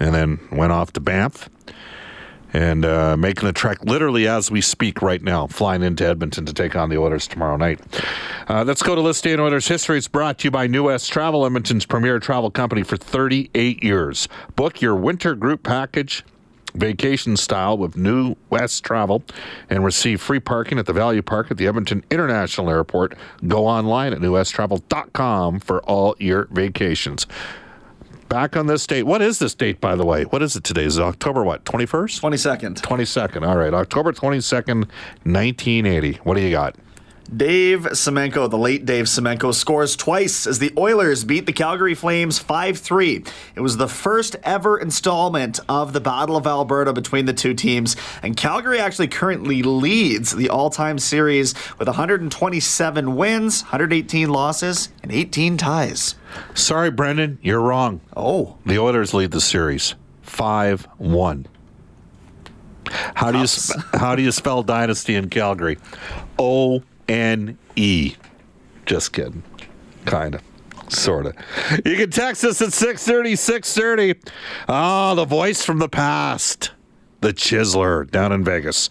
and 0.00 0.14
then 0.14 0.40
went 0.50 0.72
off 0.72 0.92
to 0.94 1.00
Banff 1.00 1.48
and 2.52 2.84
uh, 2.84 3.16
making 3.16 3.46
the 3.46 3.52
trek 3.52 3.84
literally 3.84 4.26
as 4.26 4.50
we 4.50 4.60
speak 4.60 5.02
right 5.02 5.22
now, 5.22 5.46
flying 5.46 5.82
into 5.82 6.06
Edmonton 6.06 6.46
to 6.46 6.52
take 6.52 6.76
on 6.76 6.90
the 6.90 6.98
Oilers 6.98 7.26
tomorrow 7.26 7.56
night. 7.56 7.80
Uh, 8.48 8.64
let's 8.64 8.82
go 8.82 8.94
to 8.94 9.02
this 9.02 9.20
day 9.20 9.32
in 9.32 9.40
Oilers 9.40 9.68
history. 9.68 9.98
It's 9.98 10.08
brought 10.08 10.38
to 10.38 10.44
you 10.44 10.50
by 10.50 10.66
New 10.66 10.84
West 10.84 11.12
Travel, 11.12 11.46
Edmonton's 11.46 11.86
premier 11.86 12.18
travel 12.18 12.50
company 12.50 12.82
for 12.82 12.96
38 12.96 13.82
years. 13.82 14.28
Book 14.56 14.80
your 14.80 14.96
winter 14.96 15.34
group 15.34 15.62
package 15.62 16.24
vacation 16.74 17.36
style 17.36 17.76
with 17.76 17.96
New 17.96 18.36
West 18.48 18.84
Travel 18.84 19.22
and 19.68 19.84
receive 19.84 20.20
free 20.20 20.40
parking 20.40 20.78
at 20.78 20.86
the 20.86 20.92
Value 20.92 21.22
Park 21.22 21.50
at 21.50 21.56
the 21.56 21.66
Edmonton 21.66 22.04
International 22.10 22.70
Airport. 22.70 23.16
Go 23.46 23.66
online 23.66 24.12
at 24.12 24.20
newwesttravel.com 24.20 25.60
for 25.60 25.80
all 25.82 26.16
your 26.18 26.46
vacations. 26.50 27.26
Back 28.30 28.56
on 28.56 28.68
this 28.68 28.86
date. 28.86 29.02
What 29.02 29.22
is 29.22 29.40
this 29.40 29.56
date, 29.56 29.80
by 29.80 29.96
the 29.96 30.06
way? 30.06 30.22
What 30.22 30.40
is 30.40 30.54
it 30.54 30.62
today? 30.62 30.84
Is 30.84 30.98
it 30.98 31.02
October 31.02 31.42
what? 31.42 31.64
21st? 31.64 32.20
22nd. 32.20 32.80
22nd. 32.80 33.44
All 33.44 33.56
right. 33.56 33.74
October 33.74 34.12
22nd, 34.12 34.86
1980. 35.24 36.12
What 36.22 36.36
do 36.36 36.40
you 36.40 36.52
got? 36.52 36.76
Dave 37.34 37.82
Semenko, 37.82 38.50
the 38.50 38.58
late 38.58 38.84
Dave 38.84 39.04
Semenko, 39.04 39.54
scores 39.54 39.94
twice 39.94 40.46
as 40.46 40.58
the 40.58 40.72
Oilers 40.76 41.24
beat 41.24 41.46
the 41.46 41.52
Calgary 41.52 41.94
Flames 41.94 42.38
5 42.38 42.78
3. 42.78 43.24
It 43.54 43.60
was 43.60 43.76
the 43.76 43.88
first 43.88 44.36
ever 44.42 44.78
installment 44.78 45.60
of 45.68 45.92
the 45.92 46.00
Battle 46.00 46.36
of 46.36 46.46
Alberta 46.46 46.92
between 46.92 47.26
the 47.26 47.32
two 47.32 47.54
teams, 47.54 47.96
and 48.22 48.36
Calgary 48.36 48.80
actually 48.80 49.08
currently 49.08 49.62
leads 49.62 50.34
the 50.34 50.48
all 50.48 50.70
time 50.70 50.98
series 50.98 51.54
with 51.78 51.86
127 51.86 53.16
wins, 53.16 53.62
118 53.62 54.28
losses, 54.28 54.88
and 55.02 55.12
18 55.12 55.56
ties. 55.56 56.16
Sorry, 56.54 56.90
Brendan, 56.90 57.38
you're 57.42 57.60
wrong. 57.60 58.00
Oh. 58.16 58.56
The 58.66 58.78
Oilers 58.78 59.14
lead 59.14 59.30
the 59.30 59.40
series 59.40 59.94
5 60.22 60.88
1. 60.98 61.46
How 63.14 63.30
do 63.30 63.38
you 63.38 63.46
how 63.94 64.16
do 64.16 64.22
you 64.22 64.32
spell 64.32 64.62
dynasty 64.62 65.14
in 65.14 65.28
Calgary? 65.28 65.78
O 66.42 66.82
N 67.10 67.58
E. 67.74 68.14
Just 68.86 69.12
kidding. 69.12 69.42
Kind 70.06 70.36
of. 70.36 70.42
Sort 70.88 71.26
of. 71.26 71.34
You 71.84 71.96
can 71.96 72.10
text 72.10 72.44
us 72.44 72.62
at 72.62 72.72
630, 72.72 73.36
630. 73.36 74.20
Oh, 74.68 74.72
ah, 74.72 75.14
the 75.14 75.24
voice 75.24 75.64
from 75.64 75.78
the 75.78 75.88
past. 75.88 76.70
The 77.20 77.32
Chiseler 77.32 78.10
down 78.10 78.32
in 78.32 78.44
Vegas. 78.44 78.88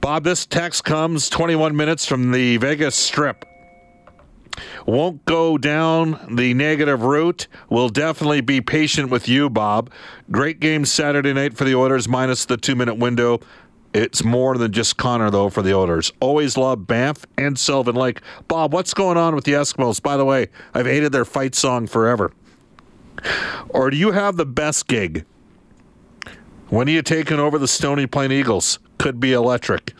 Bob, 0.00 0.24
this 0.24 0.46
text 0.46 0.84
comes 0.84 1.28
21 1.28 1.76
minutes 1.76 2.06
from 2.06 2.32
the 2.32 2.56
Vegas 2.56 2.96
Strip. 2.96 3.44
Won't 4.86 5.24
go 5.26 5.58
down 5.58 6.34
the 6.34 6.54
negative 6.54 7.02
route. 7.02 7.46
Will 7.68 7.88
definitely 7.90 8.40
be 8.40 8.60
patient 8.60 9.10
with 9.10 9.28
you, 9.28 9.48
Bob. 9.50 9.90
Great 10.30 10.58
game 10.58 10.84
Saturday 10.84 11.32
night 11.32 11.56
for 11.56 11.64
the 11.64 11.74
Oilers, 11.74 12.08
minus 12.08 12.46
the 12.46 12.56
two 12.56 12.74
minute 12.74 12.96
window. 12.96 13.40
It's 13.94 14.22
more 14.22 14.56
than 14.58 14.72
just 14.72 14.96
Connor, 14.96 15.30
though, 15.30 15.48
for 15.48 15.62
the 15.62 15.74
Oilers. 15.74 16.12
Always 16.20 16.56
love 16.56 16.86
Banff 16.86 17.24
and 17.38 17.58
Sylvan 17.58 17.94
Lake. 17.94 18.20
Bob, 18.46 18.72
what's 18.72 18.92
going 18.92 19.16
on 19.16 19.34
with 19.34 19.44
the 19.44 19.52
Eskimos? 19.52 20.02
By 20.02 20.16
the 20.16 20.24
way, 20.24 20.48
I've 20.74 20.86
hated 20.86 21.12
their 21.12 21.24
fight 21.24 21.54
song 21.54 21.86
forever. 21.86 22.32
Or 23.68 23.90
do 23.90 23.96
you 23.96 24.12
have 24.12 24.36
the 24.36 24.46
best 24.46 24.86
gig? 24.86 25.24
When 26.68 26.88
are 26.88 26.92
you 26.92 27.02
taking 27.02 27.38
over 27.38 27.58
the 27.58 27.68
Stony 27.68 28.06
Plain 28.06 28.30
Eagles? 28.30 28.78
Could 28.98 29.20
be 29.20 29.32
electric. 29.32 29.94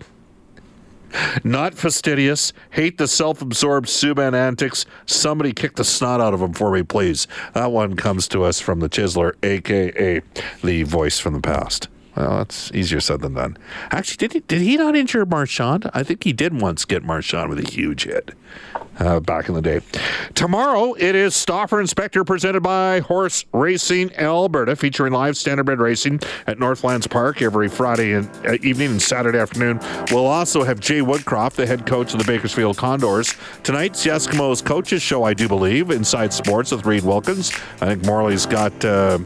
Not 1.43 1.73
fastidious. 1.75 2.53
Hate 2.71 2.99
the 2.99 3.09
self 3.09 3.41
absorbed 3.41 3.89
Subban 3.89 4.35
antics. 4.35 4.85
Somebody 5.07 5.53
kick 5.55 5.77
the 5.77 5.85
snot 5.85 6.21
out 6.21 6.35
of 6.35 6.43
him 6.43 6.53
for 6.53 6.71
me, 6.71 6.83
please. 6.83 7.27
That 7.55 7.73
one 7.73 7.97
comes 7.97 8.29
to 8.29 8.45
us 8.45 8.61
from 8.61 8.81
the 8.81 8.89
Chisler, 8.91 9.33
a.k.a. 9.43 10.21
the 10.63 10.83
voice 10.83 11.19
from 11.19 11.33
the 11.33 11.41
past. 11.41 11.89
Well, 12.19 12.39
that's 12.39 12.73
easier 12.73 12.99
said 12.99 13.21
than 13.21 13.35
done. 13.35 13.57
Actually, 13.93 14.17
did 14.17 14.33
he 14.33 14.41
did 14.41 14.61
he 14.61 14.77
not 14.77 14.97
injure 14.97 15.25
Marchand? 15.25 15.89
I 15.95 16.03
think 16.03 16.25
he 16.25 16.33
did 16.33 16.61
once 16.61 16.85
get 16.85 17.05
Marchand 17.05 17.49
with 17.49 17.61
a 17.61 17.71
huge 17.71 18.05
hit 18.05 18.33
uh, 18.99 19.21
back 19.21 19.49
in 19.49 19.55
the 19.55 19.63
day. 19.63 19.83
Tomorrow 20.35 20.95
it 20.95 21.15
is 21.15 21.37
Stauffer 21.37 21.81
Inspector 21.81 22.25
presented 22.25 22.61
by 22.61 22.99
Horse 22.99 23.45
Racing 23.53 24.13
Alberta, 24.17 24.75
featuring 24.75 25.13
live 25.13 25.35
standardbred 25.35 25.79
racing 25.79 26.19
at 26.49 26.59
Northlands 26.59 27.07
Park 27.07 27.41
every 27.41 27.69
Friday 27.69 28.17
uh, 28.17 28.25
evening 28.63 28.91
and 28.91 29.03
Saturday 29.03 29.39
afternoon. 29.39 29.79
We'll 30.11 30.27
also 30.27 30.65
have 30.65 30.81
Jay 30.81 30.99
Woodcroft, 30.99 31.53
the 31.53 31.69
head 31.69 31.87
coach 31.87 32.15
of 32.15 32.19
the 32.19 32.25
Bakersfield 32.25 32.77
Condors. 32.79 33.37
Tonight's 33.63 34.05
Eskimos 34.05 34.65
coaches 34.65 35.03
show, 35.03 35.23
I 35.23 35.35
do 35.35 35.47
believe, 35.47 35.93
Inside 35.93 36.33
Sports 36.33 36.73
with 36.73 36.85
Reid 36.85 37.05
Wilkins. 37.05 37.53
I 37.81 37.87
think 37.87 38.05
Morley's 38.05 38.45
got. 38.45 38.85
Uh, 38.85 39.21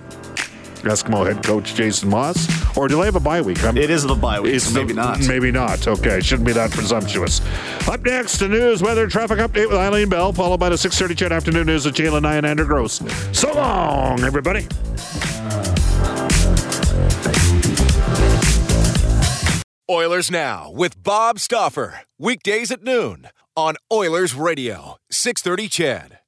Eskimo 0.83 1.27
head 1.27 1.43
coach 1.45 1.75
Jason 1.75 2.09
Maas? 2.11 2.49
Or 2.77 2.89
do 2.89 2.97
they 2.99 3.05
have 3.07 3.17
a 3.17 3.21
bye 3.21 3.41
week? 3.41 3.63
I'm, 3.65 3.77
It 3.77 3.91
is 3.91 4.03
the 4.05 4.15
bye 4.15 4.41
week, 4.41 4.55
It's 4.55 4.65
so 4.67 4.75
maybe 4.81 4.93
the- 4.93 5.01
not. 5.03 5.21
Maybe 5.27 5.51
not. 5.51 5.87
Okay, 5.87 6.21
shouldn't 6.21 6.47
be 6.47 6.53
that 6.53 6.71
presumptuous. 6.71 7.41
Up 7.89 8.01
next, 8.03 8.39
the 8.39 8.49
news, 8.49 8.83
weather, 8.83 9.07
traffic 9.07 9.39
update 9.39 9.69
with 9.69 9.79
Eileen 9.79 10.09
Bell, 10.09 10.33
followed 10.33 10.59
by 10.61 10.69
the 10.69 10.77
6:30 10.77 11.15
CHED 11.17 11.33
afternoon 11.33 11.67
news 11.67 11.85
with 11.87 11.95
Jalen 11.95 12.23
Nye 12.23 12.37
and 12.37 12.47
Andrew 12.47 12.67
Gross. 12.67 13.01
So 13.33 13.53
long, 13.55 14.23
everybody. 14.25 14.67
Oilers 19.91 20.31
Now 20.31 20.71
with 20.71 21.03
Bob 21.03 21.39
Stauffer. 21.39 22.01
Weekdays 22.19 22.71
at 22.71 22.83
noon 22.83 23.29
on 23.57 23.77
Oilers 23.93 24.35
Radio, 24.35 24.97
630 25.11 25.69
CHED. 25.69 26.19